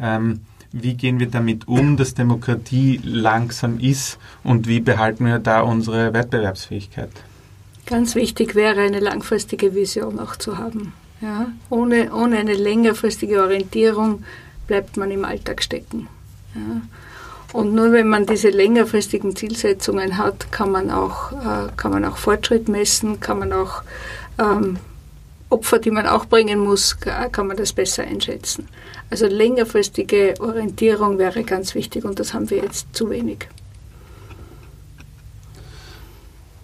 Ähm, 0.00 0.40
wie 0.72 0.94
gehen 0.94 1.20
wir 1.20 1.28
damit 1.28 1.68
um, 1.68 1.96
dass 1.96 2.14
Demokratie 2.14 3.00
langsam 3.04 3.78
ist 3.78 4.18
und 4.42 4.66
wie 4.66 4.80
behalten 4.80 5.26
wir 5.26 5.38
da 5.38 5.60
unsere 5.60 6.12
Wettbewerbsfähigkeit? 6.14 7.10
Ganz 7.86 8.14
wichtig 8.14 8.54
wäre 8.54 8.80
eine 8.80 9.00
langfristige 9.00 9.74
Vision 9.74 10.18
auch 10.18 10.36
zu 10.36 10.58
haben. 10.58 10.94
Ja? 11.20 11.48
Ohne, 11.68 12.12
ohne 12.14 12.38
eine 12.38 12.54
längerfristige 12.54 13.42
Orientierung 13.42 14.24
bleibt 14.66 14.96
man 14.96 15.10
im 15.10 15.24
Alltag 15.24 15.62
stecken. 15.62 16.08
Ja? 16.54 16.80
Und 17.52 17.74
nur 17.74 17.92
wenn 17.92 18.08
man 18.08 18.24
diese 18.24 18.48
längerfristigen 18.48 19.36
Zielsetzungen 19.36 20.16
hat, 20.16 20.50
kann 20.50 20.70
man 20.70 20.90
auch, 20.90 21.32
äh, 21.32 21.68
kann 21.76 21.90
man 21.90 22.04
auch 22.04 22.16
Fortschritt 22.16 22.68
messen, 22.68 23.20
kann 23.20 23.40
man 23.40 23.52
auch 23.52 23.82
ähm, 24.38 24.78
Opfer, 25.50 25.78
die 25.78 25.90
man 25.90 26.06
auch 26.06 26.24
bringen 26.24 26.60
muss, 26.60 26.96
kann 26.98 27.46
man 27.46 27.58
das 27.58 27.74
besser 27.74 28.04
einschätzen. 28.04 28.68
Also 29.12 29.26
längerfristige 29.26 30.32
Orientierung 30.40 31.18
wäre 31.18 31.44
ganz 31.44 31.74
wichtig 31.74 32.06
und 32.06 32.18
das 32.18 32.32
haben 32.32 32.48
wir 32.48 32.62
jetzt 32.62 32.86
zu 32.94 33.10
wenig. 33.10 33.46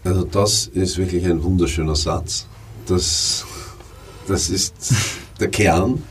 Also 0.02 0.24
das 0.24 0.66
ist 0.68 0.96
wirklich 0.96 1.26
ein 1.26 1.42
wunderschöner 1.44 1.94
Satz. 1.94 2.46
Das, 2.87 3.44
das 4.26 4.48
ist 4.48 4.74
der 5.38 5.48
Kern. 5.48 6.02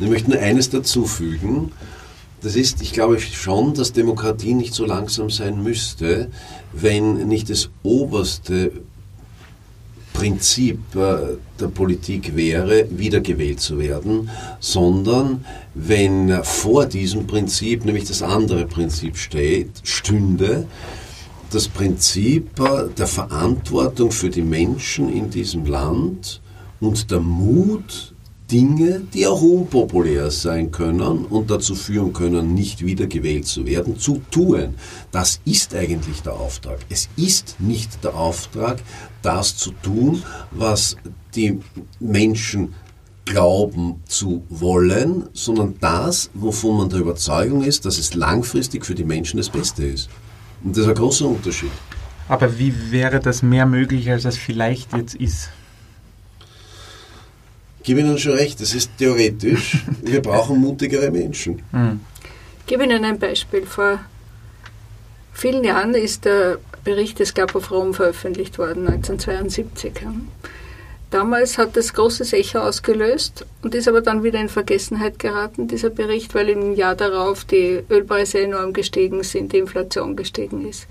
Ich 0.00 0.08
möchte 0.08 0.30
nur 0.30 0.40
eines 0.40 0.70
dazu 0.70 1.04
fügen. 1.04 1.70
Das 2.40 2.56
ist, 2.56 2.80
ich 2.80 2.94
glaube 2.94 3.20
schon, 3.20 3.74
dass 3.74 3.92
Demokratie 3.92 4.54
nicht 4.54 4.72
so 4.72 4.86
langsam 4.86 5.28
sein 5.28 5.62
müsste, 5.62 6.30
wenn 6.72 7.28
nicht 7.28 7.50
das 7.50 7.68
oberste 7.82 8.72
Prinzip 10.14 10.78
äh, 10.94 11.36
der 11.60 11.66
Politik 11.66 12.34
wäre, 12.34 12.86
wiedergewählt 12.88 13.60
zu 13.60 13.78
werden, 13.78 14.30
sondern 14.60 15.44
wenn 15.74 16.42
vor 16.44 16.86
diesem 16.86 17.26
Prinzip 17.26 17.84
nämlich 17.84 18.04
das 18.04 18.22
andere 18.22 18.64
Prinzip 18.64 19.18
steht, 19.18 19.70
stünde, 19.82 20.66
das 21.50 21.68
Prinzip 21.68 22.58
äh, 22.60 22.88
der 22.96 23.08
Verantwortung 23.08 24.12
für 24.12 24.30
die 24.30 24.42
Menschen 24.42 25.12
in 25.12 25.30
diesem 25.30 25.66
Land 25.66 26.40
und 26.80 27.10
der 27.10 27.20
Mut, 27.20 28.13
Dinge, 28.50 29.00
die 29.12 29.26
auch 29.26 29.40
unpopulär 29.40 30.30
sein 30.30 30.70
können 30.70 31.24
und 31.24 31.50
dazu 31.50 31.74
führen 31.74 32.12
können, 32.12 32.54
nicht 32.54 32.84
wiedergewählt 32.84 33.46
zu 33.46 33.66
werden, 33.66 33.98
zu 33.98 34.20
tun. 34.30 34.74
Das 35.10 35.40
ist 35.44 35.74
eigentlich 35.74 36.22
der 36.22 36.34
Auftrag. 36.34 36.78
Es 36.90 37.08
ist 37.16 37.56
nicht 37.58 38.04
der 38.04 38.14
Auftrag, 38.14 38.78
das 39.22 39.56
zu 39.56 39.72
tun, 39.82 40.22
was 40.50 40.96
die 41.34 41.58
Menschen 42.00 42.74
glauben 43.24 44.02
zu 44.06 44.44
wollen, 44.50 45.28
sondern 45.32 45.76
das, 45.80 46.30
wovon 46.34 46.76
man 46.76 46.88
der 46.90 47.00
Überzeugung 47.00 47.62
ist, 47.62 47.86
dass 47.86 47.98
es 47.98 48.14
langfristig 48.14 48.84
für 48.84 48.94
die 48.94 49.04
Menschen 49.04 49.38
das 49.38 49.48
Beste 49.48 49.84
ist. 49.84 50.10
Und 50.62 50.76
das 50.76 50.84
ist 50.84 50.88
ein 50.88 50.94
großer 50.94 51.26
Unterschied. 51.26 51.70
Aber 52.28 52.58
wie 52.58 52.90
wäre 52.90 53.20
das 53.20 53.42
mehr 53.42 53.66
möglich, 53.66 54.10
als 54.10 54.24
es 54.24 54.36
vielleicht 54.36 54.94
jetzt 54.94 55.14
ist? 55.14 55.48
Ich 57.84 57.88
gebe 57.88 58.00
Ihnen 58.00 58.16
schon 58.16 58.32
recht, 58.32 58.62
das 58.62 58.74
ist 58.74 58.96
theoretisch. 58.96 59.84
Wir 60.00 60.22
brauchen 60.22 60.58
mutigere 60.58 61.10
Menschen. 61.10 61.62
Hm. 61.70 62.00
Ich 62.60 62.66
gebe 62.66 62.84
Ihnen 62.84 63.04
ein 63.04 63.18
Beispiel. 63.18 63.66
Vor 63.66 64.00
vielen 65.34 65.62
Jahren 65.64 65.94
ist 65.94 66.24
der 66.24 66.56
Bericht 66.82 67.18
des 67.18 67.34
Club 67.34 67.54
of 67.54 67.70
Rome 67.70 67.92
veröffentlicht 67.92 68.56
worden, 68.56 68.88
1972. 68.88 69.92
Damals 71.10 71.58
hat 71.58 71.76
das 71.76 71.92
großes 71.92 72.32
Echo 72.32 72.60
ausgelöst 72.60 73.44
und 73.60 73.74
ist 73.74 73.86
aber 73.86 74.00
dann 74.00 74.22
wieder 74.22 74.40
in 74.40 74.48
Vergessenheit 74.48 75.18
geraten, 75.18 75.68
dieser 75.68 75.90
Bericht, 75.90 76.34
weil 76.34 76.48
im 76.48 76.74
Jahr 76.74 76.94
darauf 76.94 77.44
die 77.44 77.82
Ölpreise 77.90 78.40
enorm 78.40 78.72
gestiegen 78.72 79.22
sind, 79.24 79.52
die 79.52 79.58
Inflation 79.58 80.16
gestiegen 80.16 80.66
ist. 80.66 80.86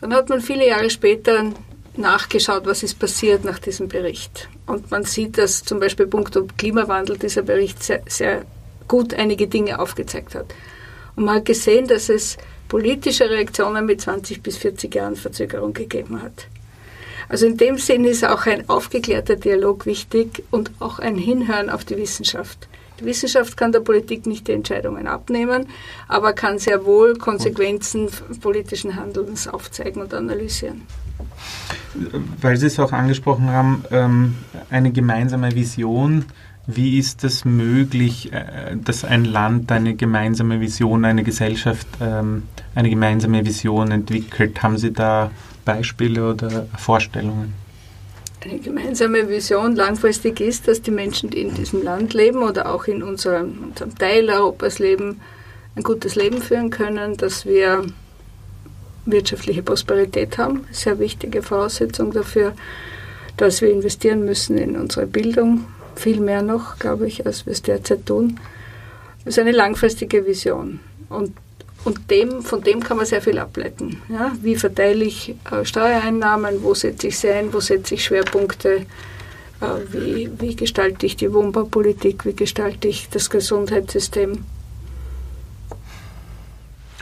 Dann 0.00 0.14
hat 0.14 0.28
man 0.28 0.42
viele 0.42 0.68
Jahre 0.68 0.90
später 0.90 1.52
nachgeschaut, 1.98 2.66
was 2.66 2.82
ist 2.82 2.98
passiert 2.98 3.44
nach 3.44 3.58
diesem 3.58 3.88
Bericht. 3.88 4.48
Und 4.66 4.90
man 4.90 5.04
sieht, 5.04 5.38
dass 5.38 5.64
zum 5.64 5.80
Beispiel 5.80 6.06
punkto 6.06 6.46
Klimawandel 6.56 7.18
dieser 7.18 7.42
Bericht 7.42 7.82
sehr, 7.82 8.02
sehr 8.08 8.44
gut 8.86 9.14
einige 9.14 9.46
Dinge 9.46 9.78
aufgezeigt 9.78 10.34
hat. 10.34 10.46
Und 11.16 11.24
man 11.24 11.36
hat 11.36 11.44
gesehen, 11.44 11.86
dass 11.86 12.08
es 12.08 12.36
politische 12.68 13.28
Reaktionen 13.28 13.86
mit 13.86 14.00
20 14.00 14.42
bis 14.42 14.56
40 14.58 14.94
Jahren 14.94 15.16
Verzögerung 15.16 15.72
gegeben 15.72 16.22
hat. 16.22 16.46
Also 17.28 17.46
in 17.46 17.56
dem 17.56 17.76
Sinn 17.76 18.04
ist 18.04 18.24
auch 18.24 18.46
ein 18.46 18.68
aufgeklärter 18.68 19.36
Dialog 19.36 19.84
wichtig 19.84 20.44
und 20.50 20.70
auch 20.78 20.98
ein 20.98 21.16
Hinhören 21.16 21.68
auf 21.68 21.84
die 21.84 21.96
Wissenschaft. 21.96 22.68
Die 23.00 23.04
Wissenschaft 23.04 23.56
kann 23.56 23.70
der 23.70 23.80
Politik 23.80 24.26
nicht 24.26 24.48
die 24.48 24.52
Entscheidungen 24.52 25.06
abnehmen, 25.06 25.68
aber 26.08 26.32
kann 26.32 26.58
sehr 26.58 26.84
wohl 26.84 27.16
Konsequenzen 27.16 28.08
politischen 28.40 28.96
Handelns 28.96 29.46
aufzeigen 29.46 30.02
und 30.02 30.14
analysieren. 30.14 30.82
Weil 32.40 32.56
Sie 32.56 32.66
es 32.66 32.78
auch 32.78 32.92
angesprochen 32.92 33.50
haben, 33.50 33.84
ähm, 33.90 34.36
eine 34.70 34.92
gemeinsame 34.92 35.54
Vision. 35.54 36.24
Wie 36.66 36.98
ist 36.98 37.24
es 37.24 37.44
möglich, 37.44 38.32
äh, 38.32 38.76
dass 38.76 39.04
ein 39.04 39.24
Land 39.24 39.72
eine 39.72 39.94
gemeinsame 39.94 40.60
Vision, 40.60 41.04
eine 41.04 41.24
Gesellschaft 41.24 41.88
ähm, 42.00 42.42
eine 42.74 42.90
gemeinsame 42.90 43.44
Vision 43.44 43.90
entwickelt? 43.90 44.62
Haben 44.62 44.76
Sie 44.76 44.92
da 44.92 45.30
Beispiele 45.64 46.30
oder 46.30 46.66
Vorstellungen? 46.76 47.54
Eine 48.44 48.58
gemeinsame 48.60 49.28
Vision 49.28 49.74
langfristig 49.74 50.40
ist, 50.40 50.68
dass 50.68 50.80
die 50.80 50.92
Menschen, 50.92 51.30
die 51.30 51.40
in 51.40 51.54
diesem 51.54 51.82
Land 51.82 52.14
leben 52.14 52.42
oder 52.42 52.72
auch 52.72 52.84
in 52.84 53.02
unserem, 53.02 53.64
unserem 53.70 53.96
Teil 53.96 54.30
Europas 54.30 54.78
leben, 54.78 55.20
ein 55.74 55.82
gutes 55.82 56.14
Leben 56.14 56.40
führen 56.40 56.70
können, 56.70 57.16
dass 57.16 57.46
wir 57.46 57.84
wirtschaftliche 59.10 59.62
Prosperität 59.62 60.38
haben. 60.38 60.66
Sehr 60.70 60.98
wichtige 60.98 61.42
Voraussetzung 61.42 62.12
dafür, 62.12 62.54
dass 63.36 63.60
wir 63.62 63.70
investieren 63.70 64.24
müssen 64.24 64.58
in 64.58 64.76
unsere 64.76 65.06
Bildung, 65.06 65.64
viel 65.96 66.20
mehr 66.20 66.42
noch, 66.42 66.78
glaube 66.78 67.06
ich, 67.06 67.26
als 67.26 67.46
wir 67.46 67.52
es 67.52 67.62
derzeit 67.62 68.06
tun. 68.06 68.38
Das 69.24 69.34
ist 69.34 69.38
eine 69.38 69.52
langfristige 69.52 70.26
Vision. 70.26 70.80
Und 71.08 71.32
und 71.84 72.10
dem, 72.10 72.42
von 72.42 72.62
dem 72.62 72.82
kann 72.82 72.96
man 72.96 73.06
sehr 73.06 73.22
viel 73.22 73.38
ableiten. 73.38 74.02
Ja? 74.08 74.32
Wie 74.42 74.56
verteile 74.56 75.04
ich 75.04 75.34
äh, 75.50 75.64
Steuereinnahmen, 75.64 76.62
wo 76.62 76.74
setze 76.74 77.06
ich 77.06 77.18
sie 77.18 77.30
ein, 77.30 77.52
wo 77.52 77.60
setze 77.60 77.94
ich 77.94 78.04
Schwerpunkte, 78.04 78.84
äh, 79.60 79.66
wie, 79.92 80.28
wie 80.38 80.56
gestalte 80.56 81.06
ich 81.06 81.16
die 81.16 81.32
Wohnbaupolitik, 81.32 82.24
wie 82.24 82.34
gestalte 82.34 82.88
ich 82.88 83.08
das 83.10 83.30
Gesundheitssystem. 83.30 84.44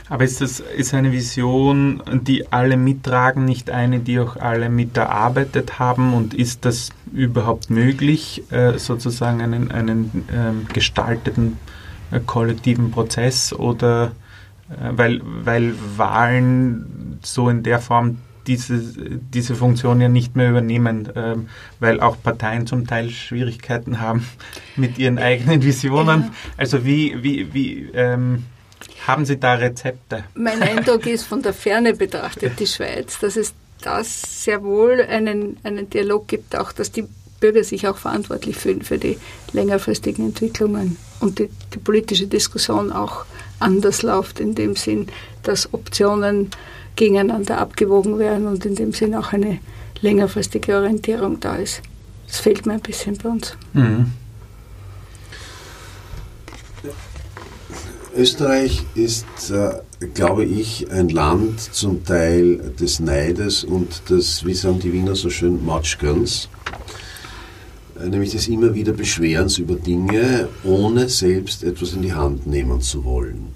Aber 0.08 0.24
ist 0.24 0.40
das 0.40 0.60
ist 0.60 0.94
eine 0.94 1.10
Vision, 1.10 2.02
die 2.22 2.52
alle 2.52 2.76
mittragen, 2.76 3.44
nicht 3.44 3.70
eine, 3.70 3.98
die 3.98 4.20
auch 4.20 4.36
alle 4.36 4.68
miterarbeitet 4.68 5.78
haben? 5.78 6.14
Und 6.14 6.32
ist 6.32 6.64
das 6.64 6.90
überhaupt 7.12 7.70
möglich, 7.70 8.44
äh, 8.50 8.78
sozusagen 8.78 9.40
einen, 9.40 9.72
einen 9.72 10.24
ähm, 10.32 10.66
gestalteten 10.72 11.58
äh, 12.12 12.20
kollektiven 12.20 12.92
Prozess? 12.92 13.52
Oder 13.52 14.12
äh, 14.70 14.90
weil, 14.92 15.22
weil 15.24 15.74
Wahlen 15.96 17.18
so 17.22 17.48
in 17.48 17.64
der 17.64 17.80
Form 17.80 18.18
diese, 18.46 18.80
diese 19.34 19.56
Funktion 19.56 20.00
ja 20.00 20.08
nicht 20.08 20.36
mehr 20.36 20.50
übernehmen, 20.50 21.08
ähm, 21.16 21.48
weil 21.80 22.00
auch 22.00 22.16
Parteien 22.22 22.68
zum 22.68 22.86
Teil 22.86 23.10
Schwierigkeiten 23.10 24.00
haben 24.00 24.24
mit 24.76 24.98
ihren 24.98 25.18
eigenen 25.18 25.62
Visionen. 25.62 26.30
Also 26.56 26.84
wie, 26.84 27.24
wie, 27.24 27.52
wie 27.52 27.90
ähm, 27.92 28.44
haben 29.06 29.24
Sie 29.24 29.38
da 29.38 29.54
Rezepte? 29.54 30.24
Mein 30.34 30.62
Eindruck 30.62 31.06
ist 31.06 31.24
von 31.24 31.42
der 31.42 31.52
Ferne 31.52 31.94
betrachtet 31.94 32.58
die 32.58 32.66
Schweiz, 32.66 33.18
dass 33.18 33.36
es 33.36 33.54
das 33.82 34.44
sehr 34.44 34.62
wohl 34.62 35.00
einen, 35.02 35.58
einen 35.62 35.88
Dialog 35.90 36.28
gibt, 36.28 36.56
auch 36.56 36.72
dass 36.72 36.90
die 36.90 37.04
Bürger 37.40 37.64
sich 37.64 37.86
auch 37.86 37.98
verantwortlich 37.98 38.56
fühlen 38.56 38.82
für 38.82 38.98
die 38.98 39.18
längerfristigen 39.52 40.26
Entwicklungen 40.26 40.96
und 41.20 41.38
die, 41.38 41.50
die 41.74 41.78
politische 41.78 42.26
Diskussion 42.26 42.92
auch 42.92 43.26
anders 43.60 44.02
läuft, 44.02 44.40
in 44.40 44.54
dem 44.54 44.74
Sinn, 44.74 45.08
dass 45.42 45.72
Optionen 45.72 46.50
gegeneinander 46.96 47.58
abgewogen 47.58 48.18
werden 48.18 48.46
und 48.46 48.64
in 48.64 48.74
dem 48.74 48.92
Sinn 48.92 49.14
auch 49.14 49.32
eine 49.32 49.58
längerfristige 50.00 50.76
Orientierung 50.76 51.40
da 51.40 51.56
ist. 51.56 51.82
Das 52.26 52.40
fehlt 52.40 52.66
mir 52.66 52.74
ein 52.74 52.80
bisschen 52.80 53.16
bei 53.18 53.28
uns. 53.28 53.56
Mhm. 53.72 54.12
Österreich 58.16 58.82
ist, 58.94 59.50
äh, 59.50 59.80
glaube 60.14 60.44
ich, 60.44 60.90
ein 60.90 61.10
Land 61.10 61.60
zum 61.60 62.04
Teil 62.04 62.58
des 62.80 62.98
Neides 62.98 63.62
und 63.62 64.08
des, 64.08 64.44
wie 64.44 64.54
sagen 64.54 64.80
die 64.80 64.92
Wiener 64.92 65.14
so 65.14 65.28
schön, 65.28 65.64
Matschgerns. 65.64 66.48
Äh, 68.00 68.08
nämlich 68.08 68.30
des 68.30 68.48
immer 68.48 68.74
wieder 68.74 68.92
Beschwerens 68.92 69.58
über 69.58 69.74
Dinge, 69.74 70.48
ohne 70.64 71.08
selbst 71.08 71.62
etwas 71.62 71.92
in 71.92 72.02
die 72.02 72.14
Hand 72.14 72.46
nehmen 72.46 72.80
zu 72.80 73.04
wollen. 73.04 73.48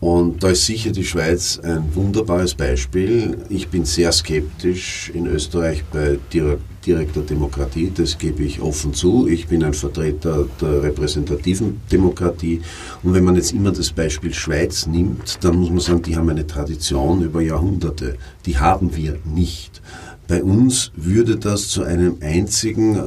Und 0.00 0.44
da 0.44 0.50
ist 0.50 0.66
sicher 0.66 0.92
die 0.92 1.04
Schweiz 1.04 1.58
ein 1.60 1.92
wunderbares 1.94 2.54
Beispiel. 2.54 3.38
Ich 3.48 3.68
bin 3.68 3.84
sehr 3.84 4.12
skeptisch 4.12 5.10
in 5.12 5.26
Österreich 5.26 5.82
bei 5.92 6.18
direkter 6.32 7.22
Demokratie, 7.22 7.90
das 7.94 8.16
gebe 8.16 8.44
ich 8.44 8.60
offen 8.60 8.94
zu. 8.94 9.26
Ich 9.26 9.48
bin 9.48 9.64
ein 9.64 9.74
Vertreter 9.74 10.46
der 10.60 10.84
repräsentativen 10.84 11.80
Demokratie. 11.90 12.60
Und 13.02 13.14
wenn 13.14 13.24
man 13.24 13.34
jetzt 13.34 13.52
immer 13.52 13.72
das 13.72 13.90
Beispiel 13.90 14.32
Schweiz 14.32 14.86
nimmt, 14.86 15.42
dann 15.42 15.56
muss 15.56 15.70
man 15.70 15.80
sagen, 15.80 16.02
die 16.02 16.16
haben 16.16 16.30
eine 16.30 16.46
Tradition 16.46 17.22
über 17.22 17.40
Jahrhunderte. 17.40 18.16
Die 18.46 18.56
haben 18.56 18.94
wir 18.94 19.18
nicht. 19.24 19.82
Bei 20.28 20.44
uns 20.44 20.92
würde 20.94 21.36
das 21.36 21.68
zu 21.68 21.82
einem 21.82 22.18
einzigen 22.20 22.96
äh, 22.96 23.00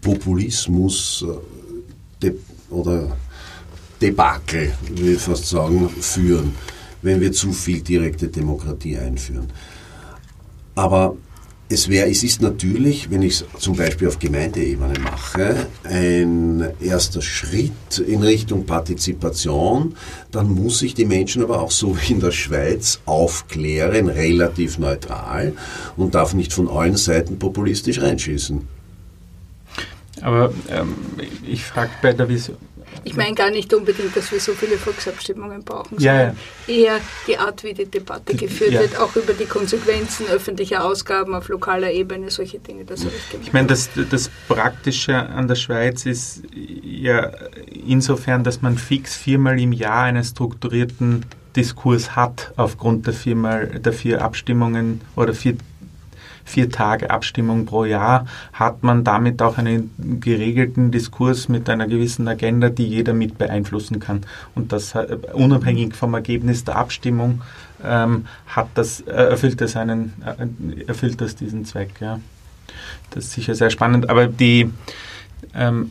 Populismus 0.00 1.24
äh, 2.22 2.32
oder 2.70 3.16
Debakel, 4.04 4.72
will 4.90 5.14
ich 5.14 5.20
fast 5.20 5.48
sagen, 5.48 5.88
führen. 5.88 6.52
wenn 7.04 7.20
wir 7.20 7.32
zu 7.32 7.52
viel 7.52 7.80
direkte 7.82 8.28
Demokratie 8.28 8.96
einführen. 8.96 9.48
Aber 10.74 11.16
es, 11.68 11.88
wäre, 11.88 12.08
es 12.10 12.22
ist 12.22 12.42
natürlich, 12.42 13.10
wenn 13.10 13.22
ich 13.22 13.40
es 13.40 13.44
zum 13.58 13.76
Beispiel 13.76 14.08
auf 14.08 14.18
Gemeindeebene 14.18 14.98
mache, 15.00 15.66
ein 15.84 16.66
erster 16.80 17.22
Schritt 17.22 17.98
in 17.98 18.22
Richtung 18.22 18.66
Partizipation. 18.66 19.94
Dann 20.30 20.48
muss 20.50 20.82
ich 20.82 20.94
die 20.94 21.04
Menschen 21.04 21.42
aber 21.42 21.60
auch 21.60 21.70
so 21.70 21.96
wie 21.96 22.12
in 22.12 22.20
der 22.20 22.32
Schweiz 22.32 23.00
aufklären, 23.06 24.08
relativ 24.08 24.78
neutral 24.78 25.52
und 25.96 26.14
darf 26.14 26.34
nicht 26.34 26.52
von 26.52 26.68
allen 26.68 26.96
Seiten 26.96 27.38
populistisch 27.38 28.00
reinschießen. 28.00 28.66
Aber 30.20 30.52
ähm, 30.70 30.94
ich 31.46 31.64
frage 31.64 31.90
bei 32.00 32.12
der 32.12 32.28
Vision, 32.28 32.56
ich 33.04 33.16
meine 33.16 33.34
gar 33.34 33.50
nicht 33.50 33.72
unbedingt, 33.72 34.16
dass 34.16 34.32
wir 34.32 34.40
so 34.40 34.52
viele 34.52 34.78
Volksabstimmungen 34.78 35.64
brauchen, 35.64 35.98
sondern 35.98 36.36
ja, 36.66 36.74
eher 36.74 37.00
die 37.26 37.38
Art, 37.38 37.62
wie 37.62 37.74
die 37.74 37.86
Debatte 37.86 38.34
geführt 38.34 38.72
ja. 38.72 38.80
wird, 38.80 38.98
auch 38.98 39.14
über 39.16 39.32
die 39.32 39.44
Konsequenzen 39.46 40.26
öffentlicher 40.26 40.84
Ausgaben 40.84 41.34
auf 41.34 41.48
lokaler 41.48 41.92
Ebene, 41.92 42.30
solche 42.30 42.58
Dinge. 42.58 42.84
Das 42.84 43.04
ich, 43.04 43.10
ich 43.42 43.52
meine, 43.52 43.68
das, 43.68 43.90
das 44.10 44.30
Praktische 44.48 45.16
an 45.16 45.48
der 45.48 45.56
Schweiz 45.56 46.06
ist 46.06 46.42
ja 46.82 47.30
insofern, 47.86 48.44
dass 48.44 48.62
man 48.62 48.78
fix 48.78 49.14
viermal 49.14 49.60
im 49.60 49.72
Jahr 49.72 50.04
einen 50.04 50.24
strukturierten 50.24 51.24
Diskurs 51.56 52.16
hat, 52.16 52.52
aufgrund 52.56 53.06
der, 53.06 53.14
viermal, 53.14 53.66
der 53.66 53.92
vier 53.92 54.22
Abstimmungen 54.22 55.00
oder 55.14 55.34
vier 55.34 55.56
vier 56.44 56.70
Tage 56.70 57.10
Abstimmung 57.10 57.66
pro 57.66 57.84
Jahr, 57.84 58.26
hat 58.52 58.82
man 58.82 59.04
damit 59.04 59.42
auch 59.42 59.58
einen 59.58 60.20
geregelten 60.20 60.90
Diskurs 60.90 61.48
mit 61.48 61.68
einer 61.68 61.86
gewissen 61.86 62.28
Agenda, 62.28 62.68
die 62.68 62.86
jeder 62.86 63.14
mit 63.14 63.38
beeinflussen 63.38 64.00
kann. 64.00 64.22
Und 64.54 64.72
das 64.72 64.94
äh, 64.94 65.16
unabhängig 65.32 65.94
vom 65.94 66.14
Ergebnis 66.14 66.64
der 66.64 66.76
Abstimmung 66.76 67.42
ähm, 67.82 68.26
hat 68.46 68.68
das, 68.74 69.00
erfüllt, 69.00 69.60
das 69.60 69.76
einen, 69.76 70.12
äh, 70.24 70.84
erfüllt 70.86 71.20
das 71.20 71.36
diesen 71.36 71.64
Zweck. 71.64 72.00
Ja. 72.00 72.20
Das 73.10 73.24
ist 73.24 73.32
sicher 73.32 73.54
sehr 73.54 73.70
spannend. 73.70 74.10
Aber 74.10 74.26
die 74.26 74.70
ähm, 75.54 75.90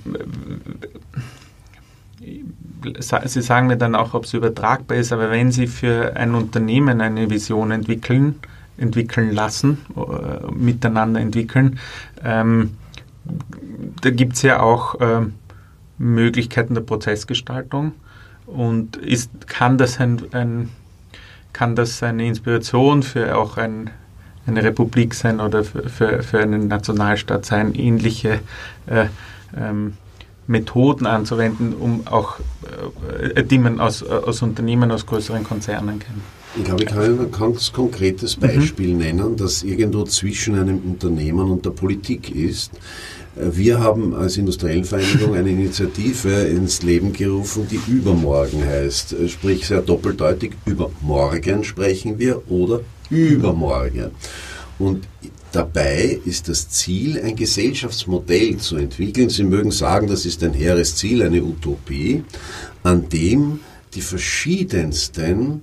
Sie 3.28 3.42
sagen 3.42 3.68
mir 3.68 3.78
dann 3.78 3.96
auch, 3.96 4.14
ob 4.14 4.26
es 4.26 4.34
übertragbar 4.34 4.98
ist, 4.98 5.12
aber 5.12 5.30
wenn 5.32 5.52
Sie 5.52 5.68
für 5.68 6.16
ein 6.16 6.36
Unternehmen 6.36 7.02
eine 7.02 7.30
Vision 7.30 7.72
entwickeln, 7.72 8.40
entwickeln 8.78 9.32
lassen, 9.32 9.80
äh, 9.96 10.52
miteinander 10.52 11.20
entwickeln. 11.20 11.80
Ähm, 12.24 12.78
da 14.02 14.10
gibt 14.10 14.34
es 14.34 14.42
ja 14.42 14.60
auch 14.62 15.00
äh, 15.00 15.22
Möglichkeiten 15.98 16.74
der 16.74 16.82
Prozessgestaltung 16.82 17.94
und 18.46 18.98
ist, 18.98 19.48
kann, 19.48 19.78
das 19.78 20.00
ein, 20.00 20.22
ein, 20.32 20.70
kann 21.54 21.76
das 21.76 22.04
eine 22.04 22.26
Inspiration 22.28 23.04
für 23.04 23.38
auch 23.38 23.58
ein, 23.58 23.90
eine 24.46 24.64
Republik 24.64 25.14
sein 25.14 25.40
oder 25.40 25.64
für, 25.64 25.90
für, 25.90 26.24
für 26.24 26.40
einen 26.40 26.68
Nationalstaat 26.68 27.46
sein, 27.46 27.74
ähnliche 27.76 28.40
äh, 28.88 29.06
ähm, 29.56 29.94
Methoden 30.48 31.06
anzuwenden, 31.06 31.74
um 31.74 32.06
auch, 32.08 32.40
äh, 33.34 33.44
die 33.44 33.60
man 33.60 33.80
aus, 33.80 34.04
aus 34.04 34.42
Unternehmen, 34.42 34.92
aus 34.92 35.06
größeren 35.06 35.46
Konzernen 35.46 36.00
kennt. 36.00 36.22
Ich 36.56 36.64
glaube, 36.64 36.84
ich 36.84 36.90
kann 36.90 37.20
ein 37.20 37.32
ganz 37.32 37.72
konkretes 37.72 38.36
Beispiel 38.36 38.94
mhm. 38.94 38.98
nennen, 39.00 39.38
das 39.38 39.64
irgendwo 39.64 40.04
zwischen 40.04 40.54
einem 40.54 40.80
Unternehmen 40.80 41.50
und 41.50 41.66
der 41.66 41.72
Politik 41.72 42.36
ist. 42.36 42.72
Wir 43.36 43.80
haben 43.80 44.14
als 44.14 44.38
Industriellenvereinigung 44.38 45.34
eine 45.34 45.50
Initiative 45.50 46.30
ins 46.30 46.84
Leben 46.84 47.12
gerufen, 47.12 47.68
die 47.72 47.80
Übermorgen 47.92 48.64
heißt. 48.64 49.16
Sprich 49.30 49.66
sehr 49.66 49.82
doppeldeutig, 49.82 50.52
über 50.68 50.92
morgen 51.02 51.64
sprechen 51.64 52.20
wir 52.20 52.48
oder 52.52 52.82
übermorgen. 53.10 54.12
Und 54.78 55.08
dabei 55.52 56.20
ist 56.24 56.50
das 56.50 56.70
Ziel, 56.70 57.20
ein 57.20 57.36
Gesellschaftsmodell 57.36 58.58
zu 58.58 58.76
entwickeln. 58.76 59.30
Sie 59.30 59.44
mögen 59.44 59.72
sagen, 59.72 60.08
das 60.08 60.28
ist 60.28 60.44
ein 60.44 60.54
hehres 60.54 60.96
Ziel, 60.96 61.24
eine 61.24 61.42
Utopie, 61.44 62.24
an 62.84 63.10
dem 63.10 63.62
die 63.96 64.02
verschiedensten 64.02 65.62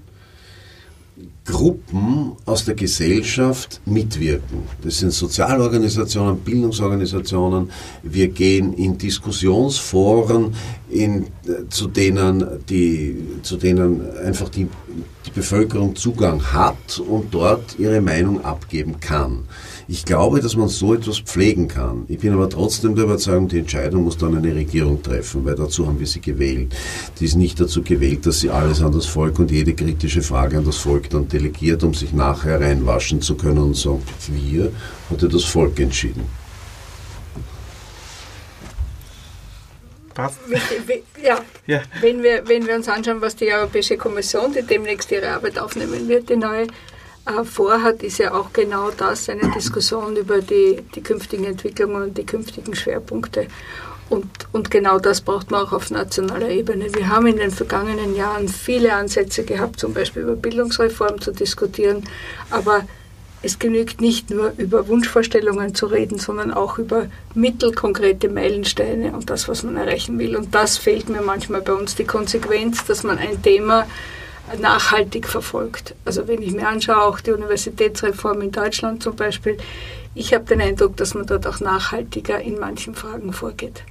Gruppen 1.50 2.32
aus 2.46 2.64
der 2.64 2.74
Gesellschaft 2.74 3.80
mitwirken. 3.84 4.62
Das 4.82 4.98
sind 4.98 5.12
Sozialorganisationen, 5.12 6.38
Bildungsorganisationen. 6.38 7.70
Wir 8.02 8.28
gehen 8.28 8.72
in 8.74 8.96
Diskussionsforen, 8.96 10.54
in, 10.88 11.24
äh, 11.24 11.68
zu, 11.68 11.88
denen 11.88 12.44
die, 12.68 13.16
zu 13.42 13.56
denen 13.56 14.10
einfach 14.24 14.48
die, 14.48 14.68
die 15.26 15.30
Bevölkerung 15.30 15.94
Zugang 15.96 16.42
hat 16.52 16.98
und 16.98 17.34
dort 17.34 17.78
ihre 17.78 18.00
Meinung 18.00 18.44
abgeben 18.44 19.00
kann. 19.00 19.44
Ich 19.92 20.04
glaube, 20.04 20.40
dass 20.40 20.54
man 20.54 20.68
so 20.68 20.94
etwas 20.94 21.18
pflegen 21.18 21.66
kann. 21.66 22.04
Ich 22.06 22.20
bin 22.20 22.32
aber 22.32 22.48
trotzdem 22.48 22.94
der 22.94 23.06
Überzeugung, 23.06 23.48
die 23.48 23.58
Entscheidung 23.58 24.04
muss 24.04 24.16
dann 24.16 24.36
eine 24.36 24.54
Regierung 24.54 25.02
treffen, 25.02 25.44
weil 25.44 25.56
dazu 25.56 25.84
haben 25.84 25.98
wir 25.98 26.06
sie 26.06 26.20
gewählt. 26.20 26.72
Die 27.18 27.24
ist 27.24 27.34
nicht 27.34 27.58
dazu 27.58 27.82
gewählt, 27.82 28.24
dass 28.24 28.38
sie 28.38 28.50
alles 28.50 28.82
an 28.82 28.92
das 28.92 29.06
Volk 29.06 29.40
und 29.40 29.50
jede 29.50 29.74
kritische 29.74 30.22
Frage 30.22 30.58
an 30.58 30.64
das 30.64 30.76
Volk 30.76 31.10
dann 31.10 31.26
delegiert, 31.26 31.82
um 31.82 31.92
sich 31.92 32.12
nachher 32.12 32.60
reinwaschen 32.60 33.20
zu 33.20 33.34
können 33.34 33.58
und 33.58 33.76
sagen, 33.76 34.00
wir 34.28 34.70
hat 35.10 35.22
ja 35.22 35.26
das 35.26 35.42
Volk 35.42 35.80
entschieden. 35.80 36.22
Ja, 41.20 41.40
ja. 41.66 41.82
Wenn, 42.00 42.22
wir, 42.22 42.46
wenn 42.46 42.64
wir 42.64 42.76
uns 42.76 42.88
anschauen, 42.88 43.20
was 43.20 43.34
die 43.34 43.52
Europäische 43.52 43.96
Kommission, 43.96 44.52
die 44.52 44.62
demnächst 44.62 45.10
ihre 45.10 45.30
Arbeit 45.30 45.58
aufnehmen 45.58 46.06
wird, 46.06 46.28
die 46.28 46.36
neue 46.36 46.68
vorhat, 47.44 48.02
ist 48.02 48.18
ja 48.18 48.34
auch 48.34 48.52
genau 48.52 48.90
das, 48.90 49.28
eine 49.28 49.50
Diskussion 49.50 50.16
über 50.16 50.40
die, 50.40 50.82
die 50.94 51.02
künftigen 51.02 51.44
Entwicklungen 51.44 52.02
und 52.02 52.18
die 52.18 52.26
künftigen 52.26 52.74
Schwerpunkte. 52.74 53.46
Und, 54.08 54.26
und 54.50 54.70
genau 54.70 54.98
das 54.98 55.20
braucht 55.20 55.50
man 55.52 55.62
auch 55.62 55.72
auf 55.72 55.90
nationaler 55.90 56.48
Ebene. 56.48 56.92
Wir 56.94 57.08
haben 57.08 57.28
in 57.28 57.36
den 57.36 57.52
vergangenen 57.52 58.16
Jahren 58.16 58.48
viele 58.48 58.92
Ansätze 58.92 59.44
gehabt, 59.44 59.78
zum 59.78 59.94
Beispiel 59.94 60.22
über 60.22 60.34
Bildungsreform 60.34 61.20
zu 61.20 61.30
diskutieren, 61.30 62.02
aber 62.50 62.84
es 63.42 63.58
genügt 63.58 64.00
nicht 64.00 64.30
nur 64.30 64.52
über 64.58 64.88
Wunschvorstellungen 64.88 65.74
zu 65.74 65.86
reden, 65.86 66.18
sondern 66.18 66.52
auch 66.52 66.78
über 66.78 67.06
mittelkonkrete 67.34 68.28
Meilensteine 68.28 69.12
und 69.12 69.30
das, 69.30 69.48
was 69.48 69.62
man 69.62 69.76
erreichen 69.76 70.18
will. 70.18 70.36
Und 70.36 70.54
das 70.54 70.76
fehlt 70.76 71.08
mir 71.08 71.22
manchmal 71.22 71.62
bei 71.62 71.72
uns, 71.72 71.94
die 71.94 72.04
Konsequenz, 72.04 72.84
dass 72.84 73.02
man 73.02 73.16
ein 73.16 73.40
Thema 73.42 73.86
nachhaltig 74.58 75.26
verfolgt. 75.26 75.94
Also 76.04 76.26
wenn 76.28 76.42
ich 76.42 76.52
mir 76.52 76.68
anschaue, 76.68 77.02
auch 77.02 77.20
die 77.20 77.32
Universitätsreform 77.32 78.42
in 78.42 78.52
Deutschland 78.52 79.02
zum 79.02 79.16
Beispiel, 79.16 79.56
ich 80.14 80.34
habe 80.34 80.44
den 80.44 80.60
Eindruck, 80.60 80.96
dass 80.96 81.14
man 81.14 81.26
dort 81.26 81.46
auch 81.46 81.60
nachhaltiger 81.60 82.40
in 82.40 82.58
manchen 82.58 82.94
Fragen 82.94 83.32
vorgeht. 83.32 83.82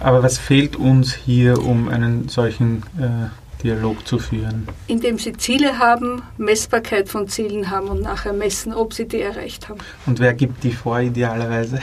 Aber 0.00 0.22
was 0.22 0.38
fehlt 0.38 0.76
uns 0.76 1.14
hier, 1.14 1.58
um 1.58 1.88
einen 1.88 2.28
solchen 2.28 2.82
äh, 2.98 3.62
Dialog 3.62 4.06
zu 4.06 4.18
führen? 4.18 4.68
Indem 4.86 5.18
sie 5.18 5.32
Ziele 5.32 5.78
haben, 5.78 6.22
Messbarkeit 6.36 7.08
von 7.08 7.28
Zielen 7.28 7.70
haben 7.70 7.88
und 7.88 8.02
nachher 8.02 8.32
messen, 8.32 8.74
ob 8.74 8.92
sie 8.92 9.08
die 9.08 9.20
erreicht 9.20 9.68
haben. 9.68 9.80
Und 10.04 10.20
wer 10.20 10.34
gibt 10.34 10.62
die 10.64 10.72
vor 10.72 11.00
idealerweise? 11.00 11.80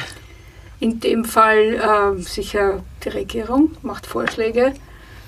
In 0.80 1.00
dem 1.00 1.26
Fall 1.26 1.76
äh, 1.76 2.22
sicher 2.22 2.84
die 3.04 3.10
Regierung 3.10 3.72
macht 3.82 4.06
Vorschläge, 4.06 4.74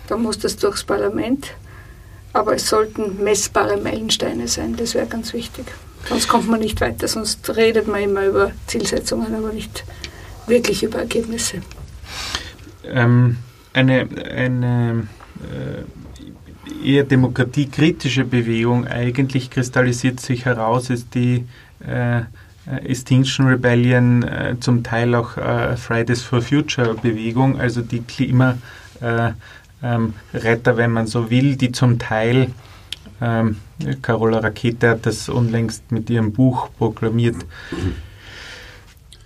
dann 0.07 0.21
muss 0.21 0.37
das 0.37 0.57
durchs 0.57 0.83
Parlament 0.83 1.51
aber 2.35 2.55
es 2.55 2.67
sollten 2.67 3.23
messbare 3.23 3.77
Meilensteine 3.77 4.47
sein, 4.47 4.75
das 4.75 4.93
wäre 4.93 5.07
ganz 5.07 5.33
wichtig. 5.33 5.65
Sonst 6.07 6.27
kommt 6.27 6.49
man 6.49 6.59
nicht 6.59 6.81
weiter, 6.81 7.07
sonst 7.07 7.55
redet 7.55 7.87
man 7.87 8.01
immer 8.01 8.25
über 8.25 8.51
Zielsetzungen, 8.67 9.33
aber 9.33 9.53
nicht 9.53 9.85
wirklich 10.45 10.83
über 10.83 10.99
Ergebnisse. 10.99 11.61
Ähm, 12.83 13.37
eine 13.73 14.07
eine 14.29 15.07
äh, 15.41 16.87
eher 16.87 17.03
demokratiekritische 17.03 18.25
Bewegung 18.25 18.85
eigentlich 18.85 19.49
kristallisiert 19.49 20.19
sich 20.19 20.45
heraus, 20.45 20.89
ist 20.89 21.15
die 21.15 21.45
äh, 21.87 22.21
Extinction 22.83 23.47
Rebellion, 23.47 24.23
äh, 24.23 24.55
zum 24.59 24.83
Teil 24.83 25.15
auch 25.15 25.37
äh, 25.37 25.77
Fridays 25.77 26.21
for 26.21 26.41
Future 26.41 26.95
Bewegung, 26.95 27.59
also 27.59 27.81
die 27.81 28.01
Klima 28.01 28.57
äh, 29.01 29.31
ähm, 29.85 30.13
Retter, 30.33 30.77
wenn 30.77 30.91
man 30.91 31.05
so 31.07 31.29
will, 31.29 31.55
die 31.55 31.71
zum 31.71 31.99
Teil, 31.99 32.49
ähm, 33.21 33.57
Carola 34.01 34.39
Rakete 34.39 34.89
hat 34.89 35.05
das 35.05 35.29
unlängst 35.29 35.91
mit 35.91 36.09
ihrem 36.09 36.33
Buch 36.33 36.69
proklamiert, 36.77 37.37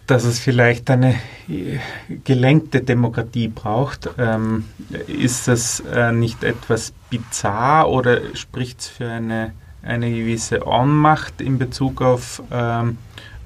dass 0.05 0.26
es 0.26 0.39
vielleicht 0.39 0.89
eine 0.89 1.16
äh, 1.47 1.80
gelenkte 2.24 2.82
Demokratie 2.82 3.47
braucht. 3.47 4.10
Ähm, 4.18 4.66
ist 5.07 5.47
das 5.47 5.82
äh, 5.91 6.12
nicht 6.12 6.43
etwas 6.43 6.93
bizarr 7.10 7.89
oder 7.89 8.36
spricht 8.36 8.82
es 8.82 8.88
für 8.88 9.10
eine, 9.10 9.53
eine 9.82 10.12
gewisse 10.12 10.68
Ohnmacht 10.68 11.41
in 11.41 11.57
Bezug 11.57 12.01
auf 12.01 12.43
ähm, 12.51 12.97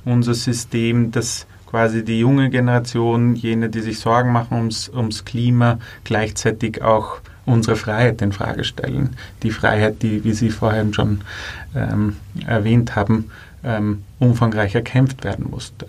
unser 0.05 0.34
System, 0.34 1.11
das 1.11 1.45
quasi 1.74 2.05
die 2.05 2.19
junge 2.19 2.51
Generation, 2.51 3.34
jene, 3.34 3.67
die 3.67 3.82
sich 3.82 3.97
Sorgen 3.97 4.32
machen 4.32 4.57
ums, 4.57 4.89
ums 4.89 5.26
Klima, 5.26 5.80
gleichzeitig 6.03 6.84
auch 6.84 7.17
unsere 7.47 7.76
Freiheit 7.76 8.21
in 8.21 8.32
Frage 8.32 8.63
stellen. 8.63 9.15
Die 9.41 9.49
Freiheit, 9.49 10.03
die, 10.03 10.24
wie 10.24 10.34
Sie 10.34 10.51
vorhin 10.51 10.93
schon 10.93 11.21
ähm, 11.76 12.17
erwähnt 12.45 12.95
haben, 12.95 13.32
ähm, 13.63 14.03
umfangreich 14.19 14.76
erkämpft 14.76 15.24
werden 15.24 15.47
musste. 15.49 15.88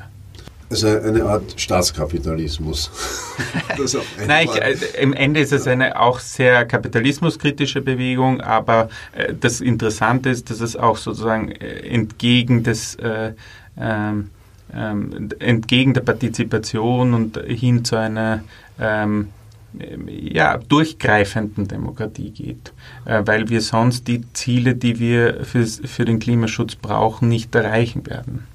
Also 0.70 0.89
eine 0.89 1.22
Art 1.22 1.61
Staatskapitalismus. 1.61 2.91
Nein, 4.26 4.49
ich, 4.51 4.62
äh, 4.62 5.03
im 5.03 5.12
Ende 5.12 5.41
ist 5.41 5.53
es 5.53 5.66
eine 5.66 6.01
auch 6.01 6.18
sehr 6.18 6.64
kapitalismuskritische 6.64 7.82
Bewegung, 7.82 8.41
aber 8.41 8.89
äh, 9.12 9.35
das 9.39 9.61
Interessante 9.61 10.30
ist, 10.30 10.49
dass 10.49 10.62
es 10.62 10.76
auch 10.76 10.97
sozusagen 10.97 11.51
äh, 11.51 11.87
entgegen 11.87 12.62
des 12.62 12.95
äh, 12.95 13.35
ähm, 14.75 15.31
entgegen 15.39 15.95
der 15.95 16.03
Partizipation 16.03 17.14
und 17.14 17.39
hin 17.47 17.85
zu 17.85 17.97
einer 17.97 18.43
ähm, 18.79 19.29
ja, 20.07 20.59
durchgreifenden 20.59 21.68
Demokratie 21.68 22.31
geht, 22.31 22.72
äh, 23.05 23.22
weil 23.25 23.49
wir 23.49 23.61
sonst 23.61 24.07
die 24.09 24.22
Ziele, 24.33 24.75
die 24.75 24.99
wir 24.99 25.45
für, 25.45 25.66
für 25.66 26.05
den 26.05 26.18
Klimaschutz 26.18 26.77
brauchen, 26.77 27.29
nicht 27.29 27.55
erreichen 27.55 28.07
werden. 28.07 28.47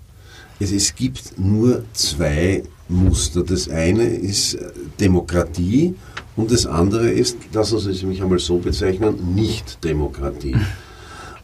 Es, 0.59 0.71
es 0.71 0.95
gibt 0.95 1.37
nur 1.37 1.83
zwei 1.93 2.63
Muster. 2.87 3.43
Das 3.43 3.69
eine 3.69 4.03
ist 4.03 4.55
äh, 4.55 4.71
Demokratie 4.99 5.95
und 6.35 6.51
das 6.51 6.65
andere 6.65 7.09
ist, 7.09 7.37
lassen 7.53 7.79
Sie 7.79 8.05
mich 8.05 8.21
einmal 8.21 8.39
so 8.39 8.57
bezeichnen, 8.57 9.35
Nicht-Demokratie. 9.35 10.55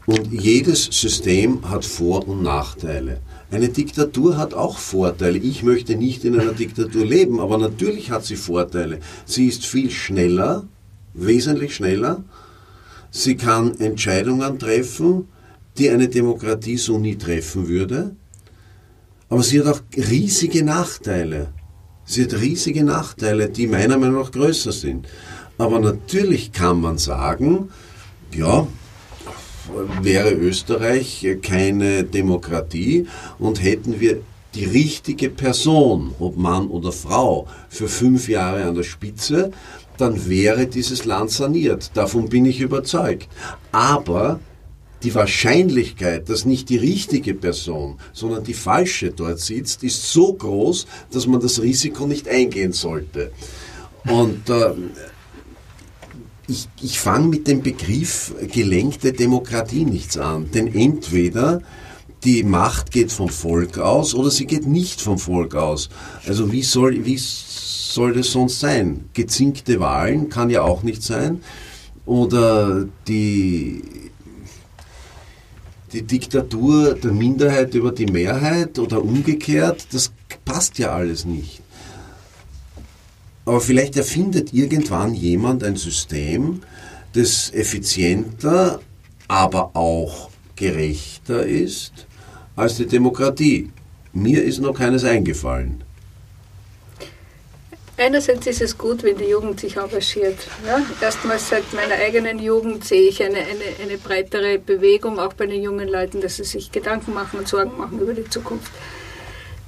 Und 0.08 0.32
jedes 0.32 0.84
System 0.84 1.68
hat 1.68 1.84
Vor- 1.84 2.28
und 2.28 2.44
Nachteile. 2.44 3.22
Eine 3.52 3.70
Diktatur 3.70 4.38
hat 4.38 4.54
auch 4.54 4.78
Vorteile. 4.78 5.38
Ich 5.38 5.64
möchte 5.64 5.96
nicht 5.96 6.26
in 6.26 6.40
einer 6.40 6.54
Diktatur 6.54 7.06
leben, 7.06 7.40
aber 7.40 7.58
natürlich 7.58 8.12
hat 8.12 8.26
sie 8.26 8.36
Vorteile. 8.36 9.00
Sie 9.26 9.48
ist 9.48 9.66
viel 9.66 9.92
schneller, 9.92 10.66
wesentlich 11.14 11.76
schneller. 11.76 12.24
Sie 13.12 13.36
kann 13.36 13.80
Entscheidungen 13.80 14.60
treffen, 14.60 15.28
die 15.78 15.90
eine 15.90 16.10
Demokratie 16.10 16.78
so 16.78 16.98
nie 16.98 17.16
treffen 17.16 17.68
würde. 17.68 18.16
Aber 19.30 19.44
sie 19.44 19.60
hat 19.60 19.68
auch 19.68 19.82
riesige 19.96 20.64
Nachteile. 20.64 21.48
Sie 22.06 22.24
hat 22.24 22.34
riesige 22.34 22.84
Nachteile, 22.84 23.50
die 23.50 23.68
meiner 23.68 23.98
Meinung 23.98 24.22
nach 24.22 24.32
größer 24.32 24.72
sind. 24.72 25.08
Aber 25.58 25.80
natürlich 25.80 26.52
kann 26.52 26.82
man 26.82 26.98
sagen, 26.98 27.70
ja, 28.34 28.68
wäre 30.02 30.32
Österreich 30.32 31.26
keine 31.42 32.04
Demokratie 32.04 33.08
und 33.40 33.62
hätten 33.64 34.00
wir 34.00 34.22
die 34.56 34.66
richtige 34.66 35.30
Person, 35.30 36.16
ob 36.20 36.38
Mann 36.38 36.68
oder 36.68 36.92
Frau, 36.92 37.48
für 37.70 37.88
fünf 37.88 38.30
Jahre 38.30 38.64
an 38.64 38.76
der 38.76 38.84
Spitze, 38.84 39.52
dann 39.98 40.30
wäre 40.30 40.68
dieses 40.68 41.06
Land 41.06 41.32
saniert. 41.32 41.92
Davon 41.94 42.30
bin 42.30 42.46
ich 42.46 42.62
überzeugt. 42.62 43.28
Aber 43.72 44.40
die 45.04 45.14
Wahrscheinlichkeit, 45.14 46.30
dass 46.30 46.46
nicht 46.46 46.70
die 46.70 46.78
richtige 46.78 47.34
Person, 47.34 48.00
sondern 48.14 48.44
die 48.44 48.54
falsche 48.54 49.12
dort 49.12 49.40
sitzt, 49.40 49.84
ist 49.84 50.12
so 50.12 50.34
groß, 50.34 50.88
dass 51.12 51.28
man 51.28 51.42
das 51.42 51.62
Risiko 51.62 52.08
nicht 52.08 52.28
eingehen 52.28 52.72
sollte. 52.72 53.32
Und 54.06 54.50
äh, 54.50 54.74
ich, 56.48 56.68
ich 56.82 57.00
fange 57.00 57.28
mit 57.28 57.48
dem 57.48 57.62
Begriff 57.62 58.34
gelenkte 58.52 59.14
Demokratie 59.14 59.86
nichts 59.86 60.18
an. 60.18 60.52
Denn 60.52 60.74
entweder 60.74 61.62
die 62.24 62.44
Macht 62.44 62.92
geht 62.92 63.12
vom 63.12 63.30
Volk 63.30 63.78
aus 63.78 64.14
oder 64.14 64.32
sie 64.32 64.46
geht 64.46 64.68
nicht 64.68 65.02
vom 65.02 65.18
Volk 65.18 65.56
aus. 65.56 65.90
Also 66.28 66.52
wie 66.52 66.64
soll, 66.64 67.06
wie 67.06 67.20
soll 67.20 68.14
das 68.14 68.32
sonst 68.32 68.60
sein? 68.60 69.10
Gezinkte 69.14 69.80
Wahlen 69.80 70.30
kann 70.30 70.50
ja 70.50 70.62
auch 70.62 70.84
nicht 70.84 71.04
sein. 71.04 71.42
Oder 72.06 72.88
die, 73.08 73.82
die 75.94 76.04
Diktatur 76.04 76.94
der 76.94 77.12
Minderheit 77.12 77.74
über 77.74 77.92
die 77.92 78.06
Mehrheit 78.06 78.78
oder 78.80 79.04
umgekehrt, 79.04 79.88
das 79.92 80.12
passt 80.46 80.78
ja 80.78 80.92
alles 80.92 81.26
nicht. 81.26 81.65
Aber 83.46 83.62
vielleicht 83.62 83.96
erfindet 83.96 84.54
irgendwann 84.54 85.14
jemand 85.14 85.64
ein 85.64 85.76
System, 85.76 86.62
das 87.14 87.54
effizienter, 87.54 88.80
aber 89.28 89.76
auch 89.76 90.30
gerechter 90.56 91.46
ist 91.46 92.08
als 92.56 92.78
die 92.78 92.88
Demokratie. 92.88 93.72
Mir 94.14 94.44
ist 94.44 94.60
noch 94.60 94.74
keines 94.74 95.04
eingefallen. 95.04 95.84
Einerseits 97.98 98.46
ist 98.48 98.62
es 98.62 98.78
gut, 98.78 99.04
wenn 99.04 99.18
die 99.18 99.26
Jugend 99.26 99.60
sich 99.60 99.78
engagiert. 99.78 100.38
Ja? 100.66 100.82
Erstmals 101.02 101.48
seit 101.48 101.72
meiner 101.74 101.96
eigenen 101.96 102.40
Jugend 102.40 102.84
sehe 102.84 103.08
ich 103.08 103.24
eine, 103.24 103.38
eine, 103.38 103.64
eine 103.82 103.98
breitere 103.98 104.60
Bewegung, 104.60 105.18
auch 105.18 105.34
bei 105.34 105.46
den 105.46 105.62
jungen 105.64 105.88
Leuten, 105.88 106.20
dass 106.20 106.36
sie 106.36 106.44
sich 106.44 106.74
Gedanken 106.74 107.14
machen 107.14 107.40
und 107.40 107.48
Sorgen 107.48 107.78
machen 107.78 108.00
über 108.00 108.14
die 108.14 108.30
Zukunft. 108.30 108.70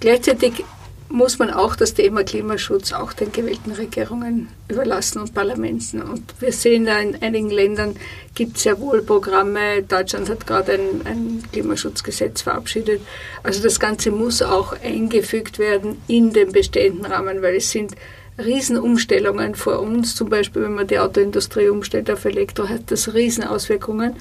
Gleichzeitig 0.02 0.66
muss 1.10 1.40
man 1.40 1.52
auch 1.52 1.76
das 1.76 1.94
Thema 1.94 2.24
Klimaschutz 2.24 2.92
auch 2.92 3.14
den 3.14 3.32
gewählten 3.32 3.72
Regierungen 3.72 4.50
überlassen 4.68 5.20
und 5.20 5.34
Parlamenten. 5.34 6.02
Und 6.02 6.34
wir 6.40 6.52
sehen 6.52 6.86
da 6.86 7.00
in 7.00 7.22
einigen 7.22 7.50
Ländern 7.50 7.96
gibt 8.36 8.58
es 8.58 8.64
sehr 8.64 8.80
wohl 8.80 9.02
Programme. 9.02 9.84
Deutschland 9.84 10.30
hat 10.30 10.46
gerade 10.46 10.74
ein, 10.74 11.02
ein, 11.06 11.44
Klimaschutzgesetz 11.52 12.42
verabschiedet. 12.42 13.02
Also 13.42 13.64
das 13.64 13.80
Ganze 13.80 14.12
muss 14.12 14.42
auch 14.42 14.74
eingefügt 14.82 15.60
werden 15.60 16.02
in 16.08 16.34
den 16.34 16.52
bestehenden 16.52 17.06
Rahmen, 17.06 17.42
weil 17.42 17.56
es 17.56 17.72
sind 17.72 17.96
Riesenumstellungen 18.38 19.56
vor 19.56 19.80
uns. 19.80 20.14
Zum 20.14 20.30
Beispiel, 20.30 20.64
wenn 20.64 20.76
man 20.76 20.88
die 20.88 21.00
Autoindustrie 21.00 21.70
umstellt 21.70 22.12
auf 22.12 22.26
Elektro, 22.26 22.68
hat 22.68 22.92
das 22.92 23.14
Riesenauswirkungen. 23.14 24.16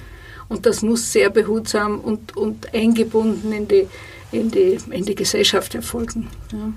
Und 0.49 0.65
das 0.65 0.81
muss 0.81 1.11
sehr 1.11 1.29
behutsam 1.29 1.99
und, 1.99 2.37
und 2.37 2.73
eingebunden 2.73 3.51
in 3.51 3.67
die 3.67 3.87
in 4.31 4.51
die, 4.51 4.77
in 4.91 5.05
die 5.05 5.15
Gesellschaft 5.15 5.75
erfolgen. 5.75 6.27
Ja. 6.51 6.73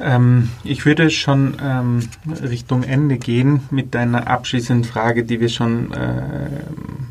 Ähm, 0.00 0.50
ich 0.64 0.84
würde 0.84 1.10
schon 1.10 1.56
ähm, 1.62 2.08
Richtung 2.42 2.82
Ende 2.82 3.18
gehen 3.18 3.62
mit 3.70 3.94
einer 3.94 4.26
abschließenden 4.28 4.84
Frage, 4.84 5.24
die 5.24 5.40
wir 5.40 5.48
schon 5.48 5.92
äh, 5.92 6.48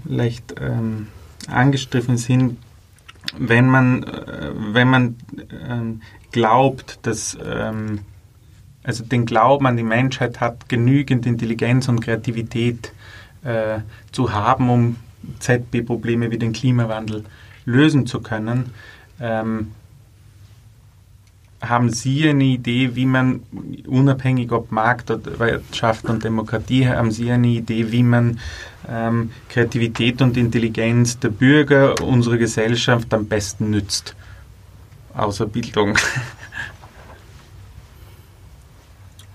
leicht 0.06 0.56
ähm, 0.60 1.08
angestriffen 1.48 2.18
sind. 2.18 2.58
Wenn 3.38 3.68
man, 3.68 4.04
äh, 4.04 4.52
wenn 4.74 4.89
man 4.89 5.16
ähm, 5.68 6.02
glaubt, 6.32 7.00
dass 7.04 7.38
ähm, 7.44 8.00
also 8.84 9.06
den 9.06 9.26
Glauben 9.26 9.68
an 9.68 9.78
die 9.78 9.84
Menschheit 9.84 10.42
hat, 10.42 10.68
genügend 10.68 11.26
Intelligenz 11.26 11.88
und 11.88 12.02
Kreativität 12.02 12.92
äh, 13.44 13.80
zu 14.12 14.34
haben, 14.34 14.70
um 14.70 14.96
ZB-Probleme 15.39 16.32
wie 16.32 16.38
den 16.38 16.53
Klimawandel 16.53 17.24
lösen 17.65 18.05
zu 18.05 18.22
können. 18.22 18.72
Ähm, 19.19 19.72
haben 21.61 21.91
Sie 21.91 22.28
eine 22.28 22.43
Idee, 22.43 22.95
wie 22.95 23.05
man, 23.05 23.41
unabhängig 23.86 24.51
ob 24.51 24.72
Marktwirtschaft 24.72 26.05
und 26.05 26.24
Demokratie, 26.24 26.88
haben 26.88 27.11
Sie 27.11 27.32
eine 27.32 27.47
Idee, 27.47 27.91
wie 27.91 28.03
man 28.03 28.39
ähm, 28.89 29.32
Kreativität 29.47 30.22
und 30.22 30.38
Intelligenz 30.38 31.19
der 31.19 31.30
Bürger 31.30 32.01
unserer 32.01 32.38
Gesellschaft 32.38 33.13
am 33.13 33.28
besten 33.28 33.69
nützt? 33.69 34.15
Außer 35.13 35.45
Bildung. 35.45 35.97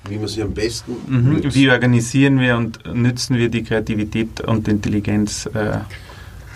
Wie 0.09 0.19
man 0.19 0.29
sie 0.29 0.43
am 0.43 0.55
besten 0.55 0.93
mhm. 1.07 1.43
Wie 1.43 1.71
organisieren 1.71 2.41
wir 2.41 2.57
und 2.57 2.81
nützen 2.95 3.37
wir 3.37 3.49
die 3.49 3.63
Kreativität 3.63 4.41
und 4.41 4.69
Intelligenz 4.69 5.47
äh, 5.47 5.79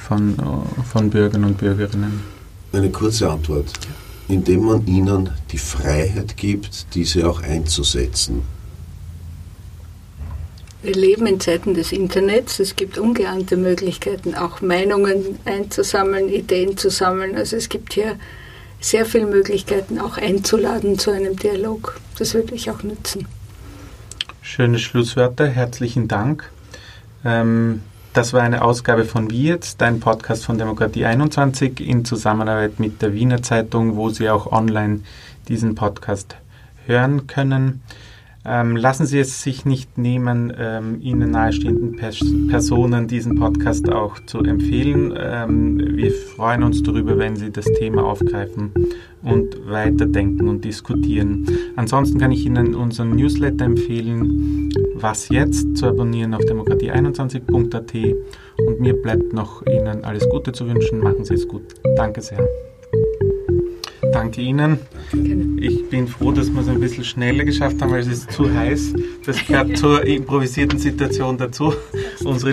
von, 0.06 0.38
äh, 0.38 0.82
von 0.84 1.10
Bürgern 1.10 1.44
und 1.44 1.58
Bürgerinnen? 1.58 2.20
Eine 2.72 2.90
kurze 2.90 3.30
Antwort. 3.30 3.72
Indem 4.28 4.64
man 4.64 4.86
ihnen 4.86 5.30
die 5.50 5.58
Freiheit 5.58 6.36
gibt, 6.36 6.94
diese 6.94 7.28
auch 7.28 7.42
einzusetzen. 7.42 8.42
Wir 10.82 10.94
leben 10.94 11.26
in 11.26 11.40
Zeiten 11.40 11.74
des 11.74 11.92
Internets. 11.92 12.58
Es 12.58 12.74
gibt 12.74 12.96
ungeahnte 12.96 13.56
Möglichkeiten, 13.56 14.34
auch 14.34 14.62
Meinungen 14.62 15.38
einzusammeln, 15.44 16.28
Ideen 16.28 16.76
zu 16.76 16.88
sammeln. 16.90 17.36
Also 17.36 17.56
es 17.56 17.68
gibt 17.68 17.92
hier 17.92 18.16
sehr 18.80 19.04
viele 19.04 19.26
Möglichkeiten, 19.26 19.98
auch 19.98 20.16
einzuladen 20.16 20.98
zu 20.98 21.10
einem 21.10 21.36
Dialog. 21.36 22.00
Das 22.18 22.32
würde 22.32 22.54
ich 22.54 22.70
auch 22.70 22.82
nutzen. 22.82 23.26
Schöne 24.42 24.78
Schlusswörter, 24.78 25.46
herzlichen 25.46 26.08
Dank. 26.08 26.50
Ähm, 27.24 27.82
das 28.14 28.32
war 28.32 28.40
eine 28.40 28.62
Ausgabe 28.62 29.04
von 29.04 29.30
Wie 29.30 29.44
jetzt, 29.44 29.82
ein 29.82 30.00
Podcast 30.00 30.46
von 30.46 30.56
Demokratie 30.56 31.04
21 31.04 31.78
in 31.80 32.06
Zusammenarbeit 32.06 32.80
mit 32.80 33.02
der 33.02 33.12
Wiener 33.12 33.42
Zeitung, 33.42 33.96
wo 33.96 34.08
Sie 34.08 34.30
auch 34.30 34.50
online 34.50 35.00
diesen 35.48 35.74
Podcast 35.74 36.36
hören 36.86 37.26
können. 37.26 37.82
Ähm, 38.44 38.74
lassen 38.74 39.04
Sie 39.04 39.18
es 39.18 39.42
sich 39.42 39.66
nicht 39.66 39.98
nehmen, 39.98 40.52
ähm, 40.58 40.98
Ihnen 41.02 41.30
nahestehenden 41.30 41.96
Pers 41.96 42.20
Personen 42.48 43.06
diesen 43.06 43.38
Podcast 43.38 43.90
auch 43.90 44.18
zu 44.24 44.38
empfehlen. 44.38 45.12
Ähm, 45.16 45.78
wir 45.96 46.10
freuen 46.10 46.62
uns 46.62 46.82
darüber, 46.82 47.18
wenn 47.18 47.36
Sie 47.36 47.50
das 47.50 47.66
Thema 47.66 48.04
aufgreifen 48.04 48.72
und 49.22 49.68
weiterdenken 49.68 50.48
und 50.48 50.64
diskutieren. 50.64 51.46
Ansonsten 51.76 52.18
kann 52.18 52.32
ich 52.32 52.46
Ihnen 52.46 52.74
unseren 52.74 53.14
Newsletter 53.14 53.66
empfehlen, 53.66 54.72
was 54.94 55.28
jetzt 55.28 55.76
zu 55.76 55.86
abonnieren 55.86 56.32
auf 56.32 56.42
demokratie21.at 56.42 57.94
und 58.66 58.80
mir 58.80 58.94
bleibt 58.94 59.34
noch 59.34 59.66
Ihnen 59.66 60.02
alles 60.04 60.26
Gute 60.30 60.52
zu 60.52 60.66
wünschen. 60.66 61.00
Machen 61.00 61.24
Sie 61.24 61.34
es 61.34 61.46
gut. 61.46 61.74
Danke 61.96 62.22
sehr. 62.22 62.48
Danke 64.12 64.40
Ihnen. 64.40 64.78
Ich 65.60 65.88
bin 65.88 66.08
froh, 66.08 66.32
dass 66.32 66.50
wir 66.52 66.60
es 66.60 66.68
ein 66.68 66.80
bisschen 66.80 67.04
schneller 67.04 67.44
geschafft 67.44 67.80
haben, 67.80 67.92
weil 67.92 68.00
es 68.00 68.08
ist 68.08 68.32
zu 68.32 68.52
heiß. 68.52 68.94
Das 69.24 69.44
gehört 69.46 69.76
zur 69.76 70.04
improvisierten 70.04 70.78
Situation 70.78 71.38
dazu. 71.38 71.72
Unsere 72.24 72.52